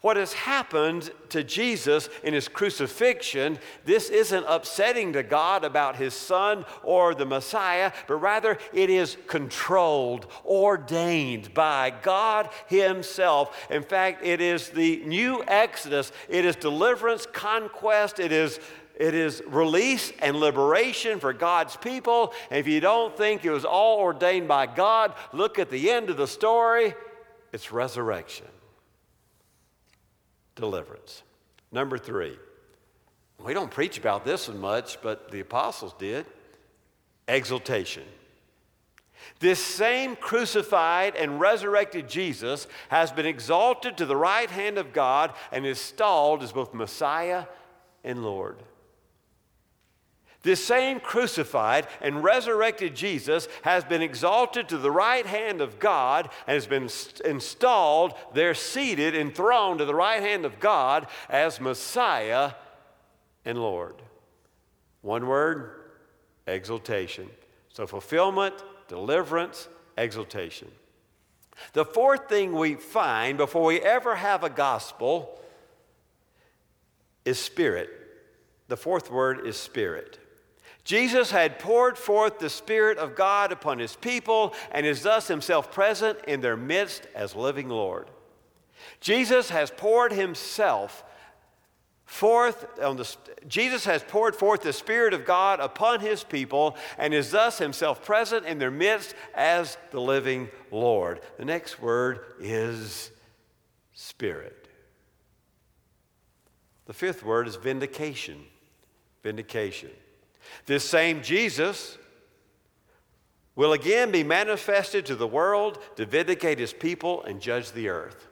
What 0.01 0.17
has 0.17 0.31
happened 0.31 1.09
to 1.29 1.43
Jesus 1.43 2.09
in 2.23 2.35
his 2.35 2.47
crucifixion, 2.47 3.57
this 3.85 4.11
isn't 4.11 4.45
upsetting 4.47 5.13
to 5.13 5.23
God 5.23 5.65
about 5.65 5.95
his 5.95 6.13
son 6.13 6.63
or 6.83 7.15
the 7.15 7.25
Messiah, 7.25 7.91
but 8.07 8.17
rather 8.17 8.59
it 8.71 8.91
is 8.91 9.17
controlled, 9.25 10.27
ordained 10.45 11.55
by 11.55 11.91
God 12.03 12.51
himself. 12.67 13.67
In 13.71 13.81
fact, 13.81 14.23
it 14.23 14.41
is 14.41 14.69
the 14.69 15.01
new 15.03 15.43
Exodus, 15.47 16.11
it 16.29 16.45
is 16.45 16.55
deliverance, 16.55 17.25
conquest, 17.25 18.19
it 18.19 18.31
is 18.31 18.59
it 18.99 19.13
is 19.13 19.43
release 19.45 20.11
and 20.23 20.37
liberation 20.37 21.19
for 21.19 21.31
God's 21.31 21.77
people. 21.77 22.33
If 22.49 22.67
you 22.67 22.79
don't 22.79 23.15
think 23.15 23.45
it 23.45 23.51
was 23.51 23.63
all 23.63 23.99
ordained 23.99 24.47
by 24.47 24.65
God, 24.65 25.13
look 25.33 25.59
at 25.59 25.69
the 25.69 25.91
end 25.91 26.09
of 26.09 26.17
the 26.17 26.25
story. 26.25 26.95
It's 27.57 27.71
resurrection, 27.71 28.45
deliverance. 30.53 31.23
Number 31.71 31.97
three, 31.97 32.37
we 33.43 33.55
don't 33.55 33.71
preach 33.71 33.97
about 33.97 34.23
this 34.23 34.47
one 34.47 34.61
much, 34.61 35.01
but 35.01 35.31
the 35.31 35.39
apostles 35.39 35.95
did 35.97 36.27
exaltation. 37.27 38.03
This 39.39 39.57
same 39.57 40.15
crucified 40.15 41.15
and 41.15 41.39
resurrected 41.39 42.07
Jesus 42.07 42.67
has 42.89 43.11
been 43.11 43.25
exalted 43.25 43.97
to 43.97 44.05
the 44.05 44.15
right 44.15 44.51
hand 44.51 44.77
of 44.77 44.93
God 44.93 45.33
and 45.51 45.65
is 45.65 45.79
installed 45.79 46.43
as 46.43 46.51
both 46.51 46.75
Messiah 46.75 47.45
and 48.03 48.21
Lord. 48.21 48.57
This 50.43 50.63
same 50.63 50.99
crucified 50.99 51.87
and 51.99 52.23
resurrected 52.23 52.95
Jesus 52.95 53.47
has 53.63 53.83
been 53.83 54.01
exalted 54.01 54.69
to 54.69 54.77
the 54.77 54.91
right 54.91 55.25
hand 55.25 55.61
of 55.61 55.79
God 55.79 56.29
and 56.45 56.55
has 56.55 56.67
been 56.67 56.89
installed 57.25 58.13
there, 58.33 58.53
seated, 58.53 59.15
enthroned 59.15 59.79
to 59.79 59.85
the 59.85 59.95
right 59.95 60.21
hand 60.21 60.45
of 60.45 60.59
God 60.59 61.07
as 61.29 61.59
Messiah 61.59 62.51
and 63.43 63.57
Lord. 63.57 63.95
One 65.01 65.27
word 65.27 65.71
exaltation. 66.45 67.29
So, 67.69 67.85
fulfillment, 67.85 68.55
deliverance, 68.87 69.67
exaltation. 69.97 70.69
The 71.73 71.85
fourth 71.85 72.29
thing 72.29 72.53
we 72.53 72.75
find 72.75 73.37
before 73.37 73.63
we 73.63 73.79
ever 73.79 74.15
have 74.15 74.43
a 74.43 74.49
gospel 74.49 75.39
is 77.25 77.39
spirit. 77.39 77.89
The 78.67 78.77
fourth 78.77 79.11
word 79.11 79.45
is 79.45 79.57
spirit. 79.57 80.19
Jesus 80.87 81.31
had 81.31 81.59
poured 81.59 81.97
forth 81.97 82.39
the 82.39 82.49
Spirit 82.49 82.97
of 82.97 83.13
God 83.13 83.51
upon 83.51 83.77
his 83.77 83.97
people 83.97 84.53
and 84.71 84.85
is 84.85 85.03
thus 85.03 85.27
himself 85.27 85.69
present 85.69 86.17
in 86.29 86.39
their 86.39 86.55
midst 86.55 87.07
as 87.13 87.35
living 87.35 87.67
Lord. 87.67 88.09
Jesus 89.01 89.49
has 89.49 89.69
poured 89.69 90.13
himself 90.13 91.03
forth 92.05 92.79
on 92.79 92.95
the, 92.95 93.15
Jesus 93.49 93.83
has 93.83 94.01
poured 94.01 94.33
forth 94.33 94.61
the 94.61 94.71
Spirit 94.71 95.13
of 95.13 95.25
God 95.25 95.59
upon 95.59 95.99
his 95.99 96.23
people 96.23 96.77
and 96.97 97.13
is 97.13 97.31
thus 97.31 97.57
himself 97.57 98.05
present 98.05 98.45
in 98.45 98.57
their 98.57 98.71
midst 98.71 99.13
as 99.35 99.77
the 99.91 99.99
living 99.99 100.47
Lord. 100.71 101.19
The 101.37 101.43
next 101.43 101.81
word 101.81 102.21
is 102.39 103.11
Spirit. 103.91 104.69
The 106.85 106.93
fifth 106.93 107.23
word 107.23 107.45
is 107.45 107.57
vindication. 107.57 108.45
Vindication. 109.21 109.89
This 110.65 110.87
same 110.87 111.21
Jesus 111.21 111.97
will 113.55 113.73
again 113.73 114.11
be 114.11 114.23
manifested 114.23 115.05
to 115.07 115.15
the 115.15 115.27
world 115.27 115.79
to 115.95 116.05
vindicate 116.05 116.59
his 116.59 116.73
people 116.73 117.23
and 117.23 117.41
judge 117.41 117.71
the 117.71 117.89
earth. 117.89 118.27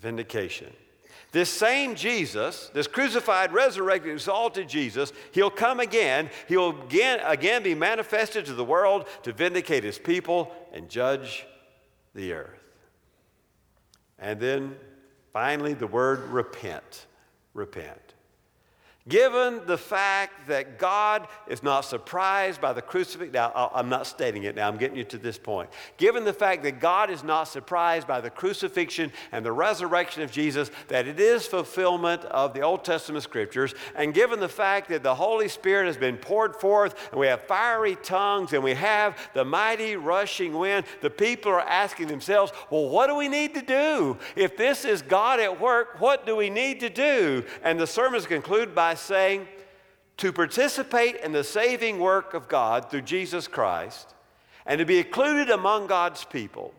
Vindication. 0.00 0.72
This 1.32 1.48
same 1.48 1.94
Jesus, 1.94 2.70
this 2.74 2.86
crucified, 2.86 3.52
resurrected, 3.52 4.12
exalted 4.12 4.68
Jesus, 4.68 5.12
he'll 5.32 5.50
come 5.50 5.80
again. 5.80 6.28
He'll 6.46 6.82
again, 6.82 7.20
again 7.24 7.62
be 7.62 7.74
manifested 7.74 8.44
to 8.46 8.54
the 8.54 8.64
world 8.64 9.06
to 9.22 9.32
vindicate 9.32 9.82
his 9.82 9.98
people 9.98 10.52
and 10.72 10.90
judge 10.90 11.46
the 12.14 12.34
earth. 12.34 12.60
And 14.18 14.38
then 14.38 14.76
finally, 15.32 15.72
the 15.72 15.86
word 15.86 16.20
repent. 16.28 17.06
Repent. 17.54 18.11
Given 19.08 19.62
the 19.66 19.78
fact 19.78 20.46
that 20.46 20.78
God 20.78 21.26
is 21.48 21.64
not 21.64 21.80
surprised 21.80 22.60
by 22.60 22.72
the 22.72 22.82
crucifixion, 22.82 23.32
now 23.32 23.70
I'm 23.74 23.88
not 23.88 24.06
stating 24.06 24.44
it 24.44 24.54
now, 24.54 24.68
I'm 24.68 24.76
getting 24.76 24.96
you 24.96 25.02
to 25.04 25.18
this 25.18 25.38
point. 25.38 25.70
Given 25.96 26.22
the 26.24 26.32
fact 26.32 26.62
that 26.62 26.78
God 26.78 27.10
is 27.10 27.24
not 27.24 27.44
surprised 27.44 28.06
by 28.06 28.20
the 28.20 28.30
crucifixion 28.30 29.10
and 29.32 29.44
the 29.44 29.50
resurrection 29.50 30.22
of 30.22 30.30
Jesus, 30.30 30.70
that 30.86 31.08
it 31.08 31.18
is 31.18 31.48
fulfillment 31.48 32.24
of 32.26 32.54
the 32.54 32.60
Old 32.60 32.84
Testament 32.84 33.24
scriptures, 33.24 33.74
and 33.96 34.14
given 34.14 34.38
the 34.38 34.48
fact 34.48 34.88
that 34.90 35.02
the 35.02 35.16
Holy 35.16 35.48
Spirit 35.48 35.86
has 35.86 35.96
been 35.96 36.16
poured 36.16 36.54
forth 36.54 36.94
and 37.10 37.18
we 37.18 37.26
have 37.26 37.42
fiery 37.42 37.96
tongues 38.04 38.52
and 38.52 38.62
we 38.62 38.74
have 38.74 39.18
the 39.34 39.44
mighty 39.44 39.96
rushing 39.96 40.56
wind, 40.56 40.86
the 41.00 41.10
people 41.10 41.50
are 41.50 41.60
asking 41.60 42.06
themselves, 42.06 42.52
well, 42.70 42.88
what 42.88 43.08
do 43.08 43.16
we 43.16 43.26
need 43.26 43.52
to 43.54 43.62
do? 43.62 44.16
If 44.36 44.56
this 44.56 44.84
is 44.84 45.02
God 45.02 45.40
at 45.40 45.60
work, 45.60 46.00
what 46.00 46.24
do 46.24 46.36
we 46.36 46.50
need 46.50 46.78
to 46.80 46.88
do? 46.88 47.44
And 47.64 47.80
the 47.80 47.86
sermons 47.88 48.26
conclude 48.26 48.76
by 48.76 48.91
by 48.92 48.96
saying, 48.96 49.48
to 50.18 50.34
participate 50.34 51.16
in 51.24 51.32
the 51.32 51.42
saving 51.42 51.98
work 51.98 52.34
of 52.34 52.46
God 52.46 52.90
through 52.90 53.00
Jesus 53.00 53.48
Christ 53.48 54.14
and 54.66 54.80
to 54.80 54.84
be 54.84 54.98
included 54.98 55.48
among 55.48 55.86
God's 55.86 56.26
people. 56.26 56.74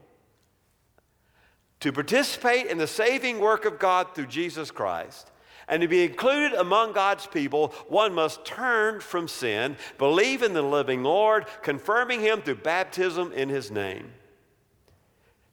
To 1.79 1.91
participate 1.91 2.67
in 2.67 2.77
the 2.77 2.85
saving 2.85 3.39
work 3.39 3.65
of 3.65 3.79
God 3.79 4.13
through 4.13 4.27
Jesus 4.27 4.69
Christ 4.69 5.31
and 5.67 5.81
to 5.81 5.87
be 5.87 6.03
included 6.03 6.53
among 6.53 6.93
God's 6.93 7.25
people, 7.25 7.69
one 7.87 8.13
must 8.13 8.45
turn 8.45 8.99
from 8.99 9.27
sin, 9.27 9.75
believe 9.97 10.43
in 10.43 10.53
the 10.53 10.61
living 10.61 11.01
Lord, 11.01 11.47
confirming 11.63 12.21
Him 12.21 12.43
through 12.43 12.57
baptism 12.57 13.33
in 13.33 13.49
His 13.49 13.71
name. 13.71 14.11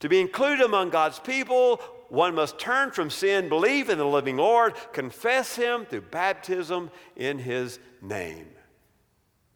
To 0.00 0.10
be 0.10 0.20
included 0.20 0.62
among 0.62 0.90
God's 0.90 1.20
people, 1.20 1.80
one 2.10 2.34
must 2.34 2.58
turn 2.58 2.90
from 2.90 3.08
sin, 3.08 3.48
believe 3.48 3.88
in 3.88 3.98
the 3.98 4.04
living 4.04 4.36
Lord, 4.36 4.74
confess 4.92 5.56
Him 5.56 5.86
through 5.86 6.02
baptism 6.02 6.90
in 7.16 7.38
His 7.38 7.78
name. 8.02 8.48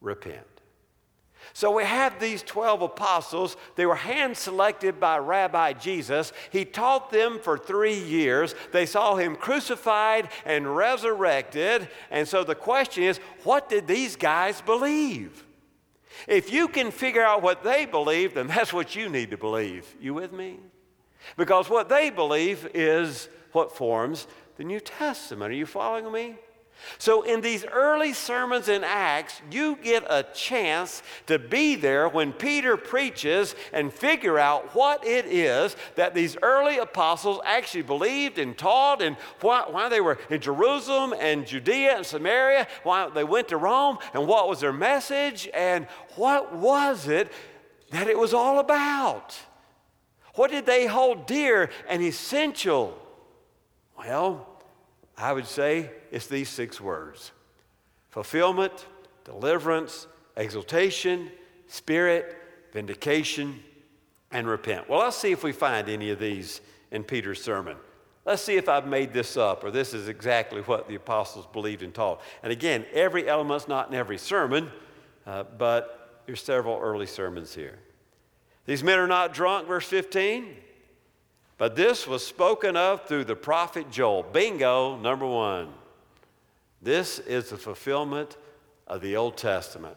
Repent. 0.00 0.46
So 1.52 1.70
we 1.70 1.84
have 1.84 2.18
these 2.18 2.42
12 2.42 2.82
apostles. 2.82 3.56
They 3.76 3.86
were 3.86 3.94
hand 3.94 4.36
selected 4.36 4.98
by 4.98 5.18
Rabbi 5.18 5.74
Jesus. 5.74 6.32
He 6.50 6.64
taught 6.64 7.10
them 7.10 7.38
for 7.38 7.58
three 7.58 7.98
years. 7.98 8.54
They 8.72 8.86
saw 8.86 9.16
him 9.16 9.36
crucified 9.36 10.30
and 10.44 10.74
resurrected. 10.74 11.88
And 12.10 12.26
so 12.26 12.44
the 12.44 12.54
question 12.54 13.04
is 13.04 13.18
what 13.44 13.68
did 13.68 13.86
these 13.86 14.16
guys 14.16 14.60
believe? 14.62 15.44
If 16.26 16.52
you 16.52 16.68
can 16.68 16.90
figure 16.90 17.24
out 17.24 17.42
what 17.42 17.62
they 17.62 17.86
believe, 17.86 18.34
then 18.34 18.46
that's 18.46 18.72
what 18.72 18.96
you 18.96 19.08
need 19.08 19.30
to 19.30 19.36
believe. 19.36 19.94
You 20.00 20.14
with 20.14 20.32
me? 20.32 20.58
Because 21.36 21.68
what 21.68 21.88
they 21.88 22.10
believe 22.10 22.68
is 22.74 23.28
what 23.52 23.76
forms 23.76 24.26
the 24.56 24.64
New 24.64 24.80
Testament. 24.80 25.52
Are 25.52 25.56
you 25.56 25.66
following 25.66 26.12
me? 26.12 26.36
So, 26.98 27.22
in 27.22 27.40
these 27.40 27.64
early 27.64 28.12
sermons 28.12 28.68
in 28.68 28.84
Acts, 28.84 29.40
you 29.50 29.76
get 29.76 30.04
a 30.08 30.24
chance 30.34 31.02
to 31.26 31.38
be 31.38 31.76
there 31.76 32.08
when 32.08 32.32
Peter 32.32 32.76
preaches 32.76 33.54
and 33.72 33.92
figure 33.92 34.38
out 34.38 34.74
what 34.74 35.06
it 35.06 35.26
is 35.26 35.76
that 35.94 36.14
these 36.14 36.36
early 36.42 36.78
apostles 36.78 37.40
actually 37.44 37.82
believed 37.82 38.38
and 38.38 38.58
taught, 38.58 39.02
and 39.02 39.16
why, 39.40 39.64
why 39.68 39.88
they 39.88 40.00
were 40.00 40.18
in 40.30 40.40
Jerusalem 40.40 41.14
and 41.18 41.46
Judea 41.46 41.96
and 41.96 42.06
Samaria, 42.06 42.66
why 42.82 43.08
they 43.08 43.24
went 43.24 43.48
to 43.48 43.56
Rome, 43.56 43.98
and 44.12 44.26
what 44.26 44.48
was 44.48 44.60
their 44.60 44.72
message, 44.72 45.48
and 45.54 45.86
what 46.16 46.54
was 46.54 47.08
it 47.08 47.32
that 47.90 48.08
it 48.08 48.18
was 48.18 48.34
all 48.34 48.58
about. 48.58 49.38
What 50.34 50.50
did 50.50 50.66
they 50.66 50.86
hold 50.86 51.26
dear 51.26 51.70
and 51.88 52.02
essential? 52.02 52.98
Well, 53.96 54.48
I 55.16 55.32
would 55.32 55.46
say 55.46 55.90
it's 56.10 56.26
these 56.26 56.48
six 56.48 56.80
words 56.80 57.32
fulfillment, 58.10 58.86
deliverance, 59.24 60.06
exaltation, 60.36 61.30
spirit, 61.66 62.36
vindication, 62.72 63.60
and 64.30 64.46
repent. 64.46 64.88
Well, 64.88 65.00
let's 65.00 65.16
see 65.16 65.32
if 65.32 65.42
we 65.42 65.52
find 65.52 65.88
any 65.88 66.10
of 66.10 66.18
these 66.18 66.60
in 66.90 67.04
Peter's 67.04 67.42
sermon. 67.42 67.76
Let's 68.24 68.42
see 68.42 68.56
if 68.56 68.68
I've 68.68 68.86
made 68.86 69.12
this 69.12 69.36
up 69.36 69.64
or 69.64 69.70
this 69.70 69.92
is 69.92 70.08
exactly 70.08 70.62
what 70.62 70.88
the 70.88 70.94
apostles 70.94 71.46
believed 71.52 71.82
and 71.82 71.92
taught. 71.92 72.20
And 72.42 72.50
again, 72.50 72.86
every 72.92 73.28
element's 73.28 73.68
not 73.68 73.88
in 73.88 73.94
every 73.94 74.18
sermon, 74.18 74.70
uh, 75.26 75.44
but 75.58 76.22
there's 76.26 76.42
several 76.42 76.78
early 76.80 77.06
sermons 77.06 77.54
here. 77.54 77.78
These 78.66 78.82
men 78.82 78.98
are 78.98 79.06
not 79.06 79.34
drunk, 79.34 79.68
verse 79.68 79.86
15. 79.86 80.46
But 81.58 81.76
this 81.76 82.06
was 82.06 82.26
spoken 82.26 82.76
of 82.76 83.06
through 83.06 83.24
the 83.24 83.36
prophet 83.36 83.90
Joel. 83.90 84.22
Bingo, 84.22 84.96
number 84.96 85.26
one. 85.26 85.68
This 86.82 87.18
is 87.18 87.50
the 87.50 87.56
fulfillment 87.56 88.36
of 88.86 89.00
the 89.00 89.16
Old 89.16 89.36
Testament. 89.36 89.96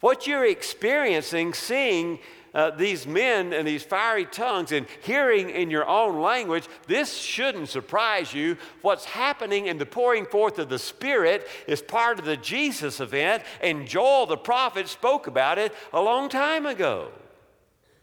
What 0.00 0.26
you're 0.26 0.46
experiencing, 0.46 1.54
seeing 1.54 2.18
uh, 2.54 2.70
these 2.70 3.06
men 3.06 3.52
and 3.52 3.66
these 3.66 3.84
fiery 3.84 4.26
tongues 4.26 4.72
and 4.72 4.86
hearing 5.02 5.50
in 5.50 5.70
your 5.70 5.88
own 5.88 6.20
language, 6.20 6.68
this 6.88 7.16
shouldn't 7.16 7.68
surprise 7.68 8.34
you. 8.34 8.56
What's 8.80 9.04
happening 9.04 9.66
in 9.66 9.78
the 9.78 9.86
pouring 9.86 10.26
forth 10.26 10.58
of 10.58 10.68
the 10.68 10.78
Spirit 10.78 11.46
is 11.68 11.80
part 11.80 12.18
of 12.18 12.24
the 12.24 12.36
Jesus 12.36 12.98
event, 13.00 13.44
and 13.60 13.86
Joel 13.86 14.26
the 14.26 14.36
prophet 14.36 14.88
spoke 14.88 15.28
about 15.28 15.58
it 15.58 15.72
a 15.92 16.00
long 16.00 16.28
time 16.28 16.66
ago. 16.66 17.08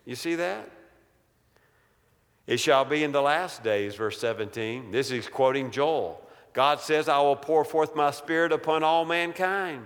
You 0.09 0.15
see 0.15 0.33
that? 0.33 0.67
It 2.47 2.59
shall 2.59 2.83
be 2.83 3.03
in 3.03 3.11
the 3.11 3.21
last 3.21 3.63
days, 3.63 3.93
verse 3.93 4.19
17. 4.19 4.89
This 4.89 5.11
is 5.11 5.27
quoting 5.27 5.69
Joel. 5.69 6.19
God 6.51 6.79
says, 6.79 7.07
I 7.07 7.21
will 7.21 7.35
pour 7.35 7.63
forth 7.63 7.95
my 7.95 8.09
spirit 8.09 8.51
upon 8.51 8.83
all 8.83 9.05
mankind. 9.05 9.85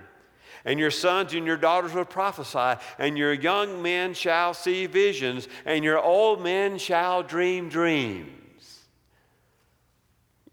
And 0.64 0.80
your 0.80 0.90
sons 0.90 1.34
and 1.34 1.46
your 1.46 1.58
daughters 1.58 1.92
will 1.92 2.06
prophesy, 2.06 2.80
and 2.98 3.18
your 3.18 3.34
young 3.34 3.82
men 3.82 4.14
shall 4.14 4.54
see 4.54 4.86
visions, 4.86 5.46
and 5.66 5.84
your 5.84 5.98
old 5.98 6.42
men 6.42 6.78
shall 6.78 7.22
dream 7.22 7.68
dreams. 7.68 8.80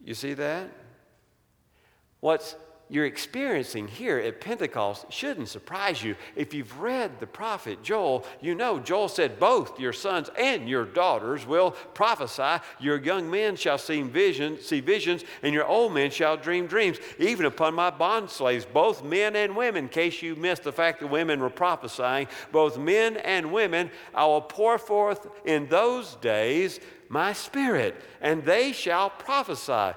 You 0.03 0.15
see 0.15 0.33
that? 0.33 0.69
What's 2.19 2.57
you're 2.91 3.05
experiencing 3.05 3.87
here 3.87 4.19
at 4.19 4.41
Pentecost 4.41 5.05
shouldn't 5.09 5.47
surprise 5.47 6.03
you. 6.03 6.17
If 6.35 6.53
you've 6.53 6.77
read 6.77 7.21
the 7.21 7.25
prophet 7.25 7.81
Joel, 7.81 8.25
you 8.41 8.53
know 8.53 8.79
Joel 8.79 9.07
said, 9.07 9.39
Both 9.39 9.79
your 9.79 9.93
sons 9.93 10.29
and 10.37 10.67
your 10.67 10.83
daughters 10.83 11.47
will 11.47 11.71
prophesy. 11.93 12.61
Your 12.81 13.01
young 13.01 13.31
men 13.31 13.55
shall 13.55 13.77
see 13.77 14.01
visions, 14.01 14.65
see 14.65 14.81
visions, 14.81 15.23
and 15.41 15.53
your 15.53 15.65
old 15.65 15.93
men 15.93 16.11
shall 16.11 16.35
dream 16.35 16.67
dreams. 16.67 16.97
Even 17.17 17.45
upon 17.45 17.73
my 17.75 17.91
bond 17.91 18.29
slaves, 18.29 18.65
both 18.65 19.05
men 19.05 19.37
and 19.37 19.55
women, 19.55 19.85
in 19.85 19.89
case 19.89 20.21
you 20.21 20.35
missed 20.35 20.63
the 20.63 20.73
fact 20.73 20.99
that 20.99 21.07
women 21.07 21.39
were 21.39 21.49
prophesying, 21.49 22.27
both 22.51 22.77
men 22.77 23.15
and 23.15 23.53
women, 23.53 23.89
I 24.13 24.25
will 24.25 24.41
pour 24.41 24.77
forth 24.77 25.27
in 25.45 25.67
those 25.67 26.15
days 26.15 26.81
my 27.07 27.31
spirit, 27.31 27.95
and 28.19 28.43
they 28.43 28.73
shall 28.73 29.09
prophesy. 29.09 29.95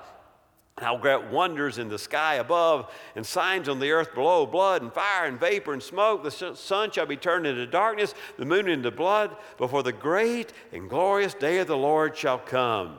I'll 0.78 0.98
grant 0.98 1.30
wonders 1.30 1.78
in 1.78 1.88
the 1.88 1.98
sky 1.98 2.34
above 2.34 2.92
and 3.14 3.24
signs 3.24 3.68
on 3.68 3.78
the 3.78 3.92
earth 3.92 4.12
below 4.12 4.44
blood 4.44 4.82
and 4.82 4.92
fire 4.92 5.26
and 5.26 5.38
vapor 5.38 5.72
and 5.72 5.82
smoke. 5.82 6.24
The 6.24 6.56
sun 6.56 6.90
shall 6.90 7.06
be 7.06 7.16
turned 7.16 7.46
into 7.46 7.66
darkness, 7.66 8.12
the 8.37 8.44
moon 8.44 8.68
into 8.68 8.90
blood, 8.90 9.37
before 9.56 9.84
the 9.84 9.92
great 9.92 10.52
and 10.72 10.90
glorious 10.90 11.32
day 11.32 11.58
of 11.58 11.68
the 11.68 11.76
Lord 11.76 12.16
shall 12.16 12.38
come. 12.38 12.98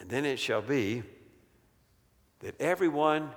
And 0.00 0.10
then 0.10 0.24
it 0.24 0.40
shall 0.40 0.60
be 0.60 1.04
that 2.40 2.60
everyone 2.60 3.30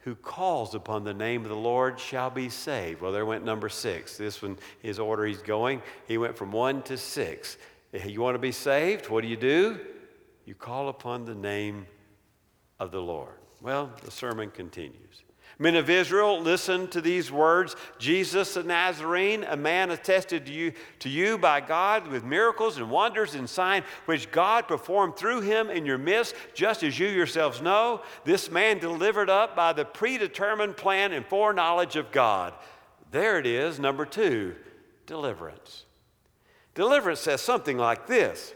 who 0.00 0.16
calls 0.16 0.74
upon 0.74 1.04
the 1.04 1.14
name 1.14 1.44
of 1.44 1.48
the 1.48 1.54
Lord 1.54 2.00
shall 2.00 2.30
be 2.30 2.48
saved. 2.48 3.00
Well, 3.00 3.12
there 3.12 3.24
went 3.24 3.44
number 3.44 3.68
six. 3.68 4.16
This 4.16 4.42
one, 4.42 4.58
his 4.80 4.98
order 4.98 5.24
he's 5.24 5.40
going, 5.40 5.80
he 6.08 6.18
went 6.18 6.36
from 6.36 6.50
one 6.50 6.82
to 6.82 6.98
six. 6.98 7.56
You 8.04 8.20
want 8.20 8.34
to 8.34 8.40
be 8.40 8.50
saved? 8.50 9.08
What 9.08 9.22
do 9.22 9.28
you 9.28 9.36
do? 9.36 9.78
You 10.44 10.56
call 10.56 10.88
upon 10.88 11.24
the 11.24 11.36
name 11.36 11.86
of 12.82 12.90
the 12.90 13.00
Lord. 13.00 13.38
Well, 13.60 13.92
the 14.04 14.10
sermon 14.10 14.50
continues. 14.50 15.22
Men 15.56 15.76
of 15.76 15.88
Israel, 15.88 16.40
listen 16.40 16.88
to 16.88 17.00
these 17.00 17.30
words. 17.30 17.76
Jesus 17.96 18.54
the 18.54 18.64
Nazarene, 18.64 19.44
a 19.44 19.56
man 19.56 19.92
attested 19.92 20.46
to 20.46 20.52
you, 20.52 20.72
to 20.98 21.08
you 21.08 21.38
by 21.38 21.60
God 21.60 22.08
with 22.08 22.24
miracles 22.24 22.78
and 22.78 22.90
wonders 22.90 23.36
and 23.36 23.48
signs 23.48 23.84
which 24.06 24.32
God 24.32 24.66
performed 24.66 25.14
through 25.14 25.42
him 25.42 25.70
in 25.70 25.86
your 25.86 25.98
midst, 25.98 26.34
just 26.54 26.82
as 26.82 26.98
you 26.98 27.06
yourselves 27.06 27.62
know. 27.62 28.02
This 28.24 28.50
man 28.50 28.78
delivered 28.80 29.30
up 29.30 29.54
by 29.54 29.72
the 29.72 29.84
predetermined 29.84 30.76
plan 30.76 31.12
and 31.12 31.24
foreknowledge 31.24 31.94
of 31.94 32.10
God. 32.10 32.52
There 33.12 33.38
it 33.38 33.46
is, 33.46 33.78
number 33.78 34.04
two, 34.04 34.56
deliverance. 35.06 35.84
Deliverance 36.74 37.20
says 37.20 37.42
something 37.42 37.76
like 37.76 38.08
this 38.08 38.54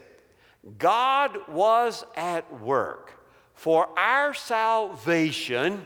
God 0.78 1.38
was 1.46 2.04
at 2.16 2.60
work 2.60 3.12
for 3.56 3.88
our 3.98 4.34
salvation 4.34 5.84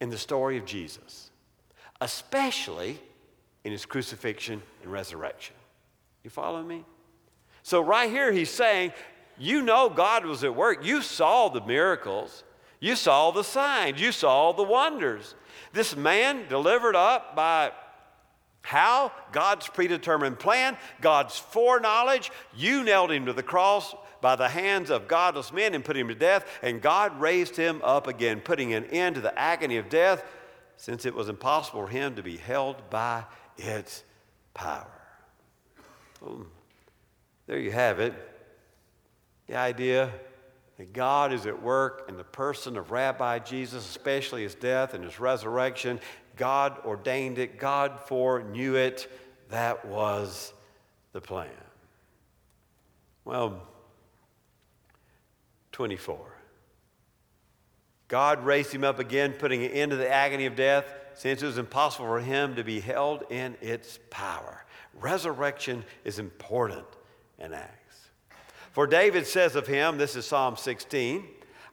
in 0.00 0.10
the 0.10 0.18
story 0.18 0.58
of 0.58 0.66
Jesus, 0.66 1.30
especially 2.00 2.98
in 3.62 3.72
his 3.72 3.86
crucifixion 3.86 4.60
and 4.82 4.92
resurrection. 4.92 5.54
You 6.22 6.30
follow 6.30 6.62
me? 6.62 6.84
So, 7.62 7.80
right 7.80 8.10
here, 8.10 8.30
he's 8.32 8.50
saying, 8.50 8.92
You 9.38 9.62
know 9.62 9.88
God 9.88 10.26
was 10.26 10.44
at 10.44 10.54
work. 10.54 10.84
You 10.84 11.00
saw 11.00 11.48
the 11.48 11.62
miracles, 11.62 12.44
you 12.80 12.96
saw 12.96 13.30
the 13.30 13.44
signs, 13.44 14.00
you 14.00 14.12
saw 14.12 14.52
the 14.52 14.62
wonders. 14.62 15.34
This 15.72 15.96
man 15.96 16.46
delivered 16.48 16.96
up 16.96 17.34
by 17.34 17.70
how? 18.64 19.12
God's 19.30 19.68
predetermined 19.68 20.38
plan, 20.38 20.76
God's 21.00 21.38
foreknowledge. 21.38 22.32
You 22.56 22.82
nailed 22.82 23.12
him 23.12 23.26
to 23.26 23.32
the 23.32 23.42
cross 23.42 23.94
by 24.24 24.36
the 24.36 24.48
hands 24.48 24.88
of 24.88 25.06
godless 25.06 25.52
men 25.52 25.74
and 25.74 25.84
put 25.84 25.98
him 25.98 26.08
to 26.08 26.14
death, 26.14 26.46
and 26.62 26.80
God 26.80 27.20
raised 27.20 27.56
him 27.56 27.82
up 27.84 28.06
again, 28.06 28.40
putting 28.40 28.72
an 28.72 28.86
end 28.86 29.16
to 29.16 29.20
the 29.20 29.38
agony 29.38 29.76
of 29.76 29.90
death, 29.90 30.24
since 30.78 31.04
it 31.04 31.14
was 31.14 31.28
impossible 31.28 31.82
for 31.82 31.88
him 31.90 32.14
to 32.14 32.22
be 32.22 32.38
held 32.38 32.88
by 32.88 33.24
its 33.58 34.02
power. 34.54 34.86
Well, 36.22 36.46
there 37.46 37.58
you 37.58 37.70
have 37.70 38.00
it. 38.00 38.14
The 39.46 39.56
idea 39.56 40.10
that 40.78 40.94
God 40.94 41.30
is 41.30 41.44
at 41.44 41.62
work 41.62 42.06
in 42.08 42.16
the 42.16 42.24
person 42.24 42.78
of 42.78 42.92
Rabbi 42.92 43.40
Jesus, 43.40 43.86
especially 43.86 44.42
his 44.42 44.54
death 44.54 44.94
and 44.94 45.04
his 45.04 45.20
resurrection. 45.20 46.00
God 46.36 46.78
ordained 46.86 47.36
it, 47.36 47.58
God 47.58 48.00
foreknew 48.00 48.76
it. 48.76 49.06
That 49.50 49.84
was 49.84 50.54
the 51.12 51.20
plan. 51.20 51.50
Well, 53.26 53.73
24. 55.74 56.16
God 58.06 58.44
raised 58.44 58.72
him 58.72 58.84
up 58.84 59.00
again, 59.00 59.32
putting 59.32 59.64
an 59.64 59.72
end 59.72 59.90
to 59.90 59.96
the 59.96 60.08
agony 60.08 60.46
of 60.46 60.54
death, 60.54 60.86
since 61.14 61.42
it 61.42 61.46
was 61.46 61.58
impossible 61.58 62.06
for 62.06 62.20
him 62.20 62.54
to 62.54 62.62
be 62.62 62.78
held 62.78 63.24
in 63.28 63.56
its 63.60 63.98
power. 64.08 64.64
Resurrection 64.94 65.84
is 66.04 66.20
important 66.20 66.86
in 67.40 67.52
Acts. 67.52 68.10
For 68.70 68.86
David 68.86 69.26
says 69.26 69.56
of 69.56 69.66
him, 69.66 69.98
this 69.98 70.14
is 70.14 70.24
Psalm 70.24 70.56
16, 70.56 71.24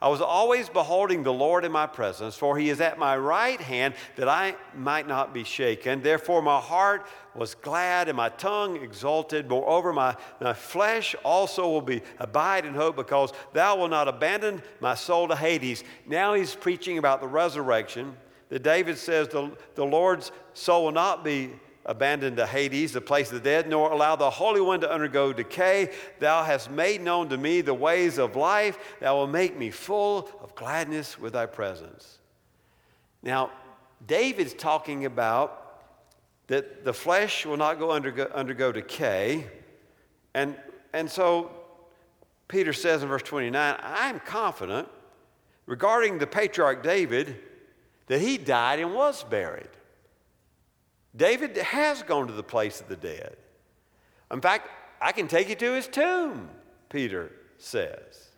I 0.01 0.07
was 0.07 0.19
always 0.19 0.67
beholding 0.67 1.21
the 1.21 1.31
Lord 1.31 1.63
in 1.63 1.71
my 1.71 1.85
presence, 1.85 2.35
for 2.35 2.57
he 2.57 2.69
is 2.69 2.81
at 2.81 2.97
my 2.97 3.15
right 3.15 3.61
hand 3.61 3.93
that 4.15 4.27
I 4.27 4.55
might 4.75 5.07
not 5.07 5.31
be 5.31 5.43
shaken. 5.43 6.01
Therefore, 6.01 6.41
my 6.41 6.59
heart 6.59 7.05
was 7.35 7.53
glad 7.53 8.07
and 8.07 8.17
my 8.17 8.29
tongue 8.29 8.77
exulted. 8.77 9.47
Moreover, 9.47 9.93
my, 9.93 10.15
my 10.39 10.53
flesh 10.53 11.15
also 11.23 11.69
will 11.69 11.81
be 11.81 12.01
abide 12.17 12.65
in 12.65 12.73
hope, 12.73 12.95
because 12.95 13.31
thou 13.53 13.77
wilt 13.77 13.91
not 13.91 14.07
abandon 14.07 14.63
my 14.79 14.95
soul 14.95 15.27
to 15.27 15.35
Hades. 15.35 15.83
Now 16.07 16.33
he's 16.33 16.55
preaching 16.55 16.97
about 16.97 17.21
the 17.21 17.27
resurrection. 17.27 18.17
That 18.49 18.63
David 18.63 18.97
says 18.97 19.27
the, 19.27 19.55
the 19.75 19.85
Lord's 19.85 20.31
soul 20.53 20.85
will 20.85 20.91
not 20.91 21.23
be 21.23 21.51
abandoned 21.85 22.37
to 22.37 22.45
Hades, 22.45 22.93
the 22.93 23.01
place 23.01 23.27
of 23.31 23.35
the 23.35 23.49
dead, 23.49 23.67
nor 23.67 23.91
allow 23.91 24.15
the 24.15 24.29
Holy 24.29 24.61
One 24.61 24.81
to 24.81 24.91
undergo 24.91 25.33
decay. 25.33 25.91
Thou 26.19 26.43
hast 26.43 26.69
made 26.69 27.01
known 27.01 27.29
to 27.29 27.37
me 27.37 27.61
the 27.61 27.73
ways 27.73 28.17
of 28.17 28.35
life. 28.35 28.77
Thou 28.99 29.15
will 29.15 29.27
make 29.27 29.57
me 29.57 29.71
full 29.71 30.29
of 30.41 30.53
gladness 30.55 31.19
with 31.19 31.33
thy 31.33 31.45
presence. 31.45 32.19
Now, 33.23 33.51
David's 34.05 34.53
talking 34.53 35.05
about 35.05 35.57
that 36.47 36.83
the 36.83 36.93
flesh 36.93 37.45
will 37.45 37.57
not 37.57 37.79
go 37.79 37.91
undergo, 37.91 38.29
undergo 38.33 38.71
decay. 38.71 39.47
And, 40.33 40.55
and 40.93 41.09
so 41.09 41.51
Peter 42.47 42.73
says 42.73 43.03
in 43.03 43.09
verse 43.09 43.23
29 43.23 43.77
I'm 43.81 44.19
confident 44.19 44.87
regarding 45.65 46.17
the 46.17 46.27
patriarch 46.27 46.83
David 46.83 47.37
that 48.07 48.19
he 48.19 48.37
died 48.37 48.79
and 48.79 48.93
was 48.93 49.23
buried. 49.23 49.69
David 51.15 51.57
has 51.57 52.03
gone 52.03 52.27
to 52.27 52.33
the 52.33 52.43
place 52.43 52.79
of 52.81 52.87
the 52.87 52.95
dead. 52.95 53.35
In 54.31 54.41
fact, 54.41 54.69
I 55.01 55.11
can 55.11 55.27
take 55.27 55.49
you 55.49 55.55
to 55.55 55.73
his 55.73 55.87
tomb, 55.87 56.49
Peter 56.89 57.31
says. 57.57 58.29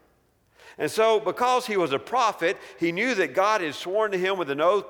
And 0.77 0.89
so, 0.89 1.19
because 1.19 1.67
he 1.67 1.77
was 1.77 1.91
a 1.91 1.99
prophet, 1.99 2.57
he 2.79 2.91
knew 2.91 3.13
that 3.15 3.35
God 3.35 3.61
had 3.61 3.75
sworn 3.75 4.11
to 4.11 4.17
him 4.17 4.37
with 4.37 4.49
an 4.49 4.61
oath 4.61 4.85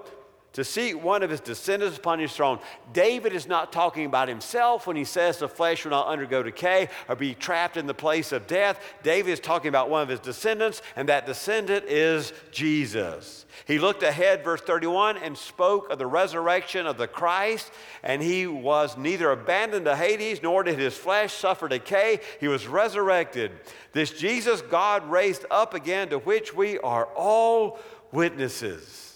to 0.54 0.64
seat 0.64 0.94
one 0.94 1.24
of 1.24 1.32
his 1.32 1.40
descendants 1.40 1.98
upon 1.98 2.20
his 2.20 2.32
throne. 2.32 2.60
David 2.94 3.34
is 3.34 3.48
not 3.48 3.74
talking 3.74 4.06
about 4.06 4.28
himself 4.28 4.86
when 4.86 4.96
he 4.96 5.04
says 5.04 5.40
the 5.40 5.48
flesh 5.48 5.84
will 5.84 5.92
not 5.92 6.08
undergo 6.08 6.44
decay 6.44 6.90
or 7.10 7.16
be 7.16 7.34
trapped 7.34 7.76
in 7.76 7.88
the 7.88 7.94
place 7.94 8.32
of 8.32 8.46
death. 8.46 8.80
David 9.02 9.32
is 9.32 9.40
talking 9.40 9.70
about 9.70 9.90
one 9.90 10.04
of 10.04 10.10
his 10.10 10.20
descendants, 10.20 10.84
and 10.96 11.10
that 11.10 11.26
descendant 11.26 11.86
is 11.86 12.34
Jesus. 12.52 13.46
He 13.66 13.80
looked 13.80 14.04
ahead, 14.04 14.44
verse 14.44 14.62
31, 14.62 15.18
and 15.18 15.36
spoke 15.36 15.90
of 15.90 15.98
the 15.98 16.06
resurrection 16.08 16.86
of 16.86 16.98
the 16.98 17.08
Christ, 17.08 17.72
and 18.04 18.22
he 18.22 18.46
was 18.46 18.96
neither 18.96 19.32
abandoned 19.32 19.86
to 19.86 19.96
Hades, 19.96 20.44
nor 20.44 20.64
did 20.64 20.78
his 20.78 20.96
flesh 20.96 21.34
suffer 21.34 21.68
decay. 21.68 22.20
He 22.40 22.48
was 22.48 22.68
resurrected. 22.68 23.52
This 23.92 24.12
Jesus 24.12 24.62
God 24.62 25.10
raised 25.10 25.46
up 25.50 25.74
again, 25.74 26.10
to 26.10 26.20
which 26.20 26.54
we 26.54 26.78
are 26.80 27.06
all 27.16 27.80
witnesses. 28.12 29.13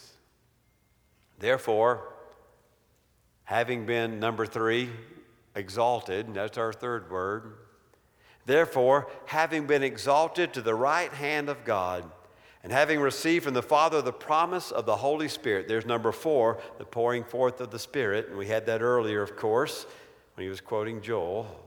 Therefore, 1.37 2.13
having 3.43 3.85
been, 3.85 4.19
number 4.19 4.45
three, 4.45 4.89
exalted, 5.55 6.33
that's 6.33 6.57
our 6.57 6.73
third 6.73 7.09
word. 7.09 7.53
Therefore, 8.45 9.09
having 9.25 9.67
been 9.67 9.83
exalted 9.83 10.53
to 10.53 10.61
the 10.61 10.75
right 10.75 11.11
hand 11.11 11.49
of 11.49 11.65
God, 11.65 12.09
and 12.63 12.71
having 12.71 12.99
received 12.99 13.45
from 13.45 13.53
the 13.53 13.61
Father 13.61 14.01
the 14.01 14.11
promise 14.11 14.71
of 14.71 14.85
the 14.85 14.97
Holy 14.97 15.27
Spirit, 15.27 15.67
there's 15.67 15.85
number 15.85 16.11
four, 16.11 16.59
the 16.79 16.85
pouring 16.85 17.23
forth 17.23 17.61
of 17.61 17.71
the 17.71 17.79
Spirit. 17.79 18.27
And 18.27 18.37
we 18.37 18.47
had 18.47 18.65
that 18.65 18.81
earlier, 18.81 19.21
of 19.21 19.37
course, 19.37 19.85
when 20.35 20.43
he 20.43 20.49
was 20.49 20.59
quoting 20.59 21.01
Joel. 21.01 21.66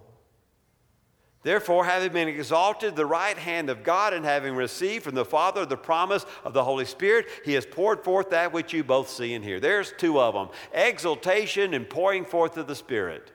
Therefore, 1.43 1.87
having 1.87 2.13
been 2.13 2.29
exalted 2.29 2.97
the 2.97 3.07
right 3.07 3.37
hand 3.37 3.71
of 3.71 3.83
God 3.83 4.13
and 4.13 4.27
having 4.27 4.55
received 4.55 5.05
from 5.05 5.15
the 5.15 5.25
Father 5.25 5.65
the 5.65 5.77
promise 5.77 6.27
of 6.45 6.53
the 6.53 6.65
Holy 6.65 6.85
Spirit, 6.85 7.27
he 7.45 7.55
has 7.55 7.65
poured 7.65 8.05
forth 8.05 8.29
that 8.31 8.53
which 8.53 8.75
you 8.75 8.85
both 8.85 9.09
see 9.09 9.33
and 9.33 9.43
hear. 9.43 9.59
There's 9.59 9.95
two 9.97 10.21
of 10.21 10.35
them 10.35 10.49
exaltation 10.75 11.73
and 11.73 11.89
pouring 11.89 12.27
forth 12.27 12.59
of 12.59 12.67
the 12.67 12.75
Spirit. 12.75 13.33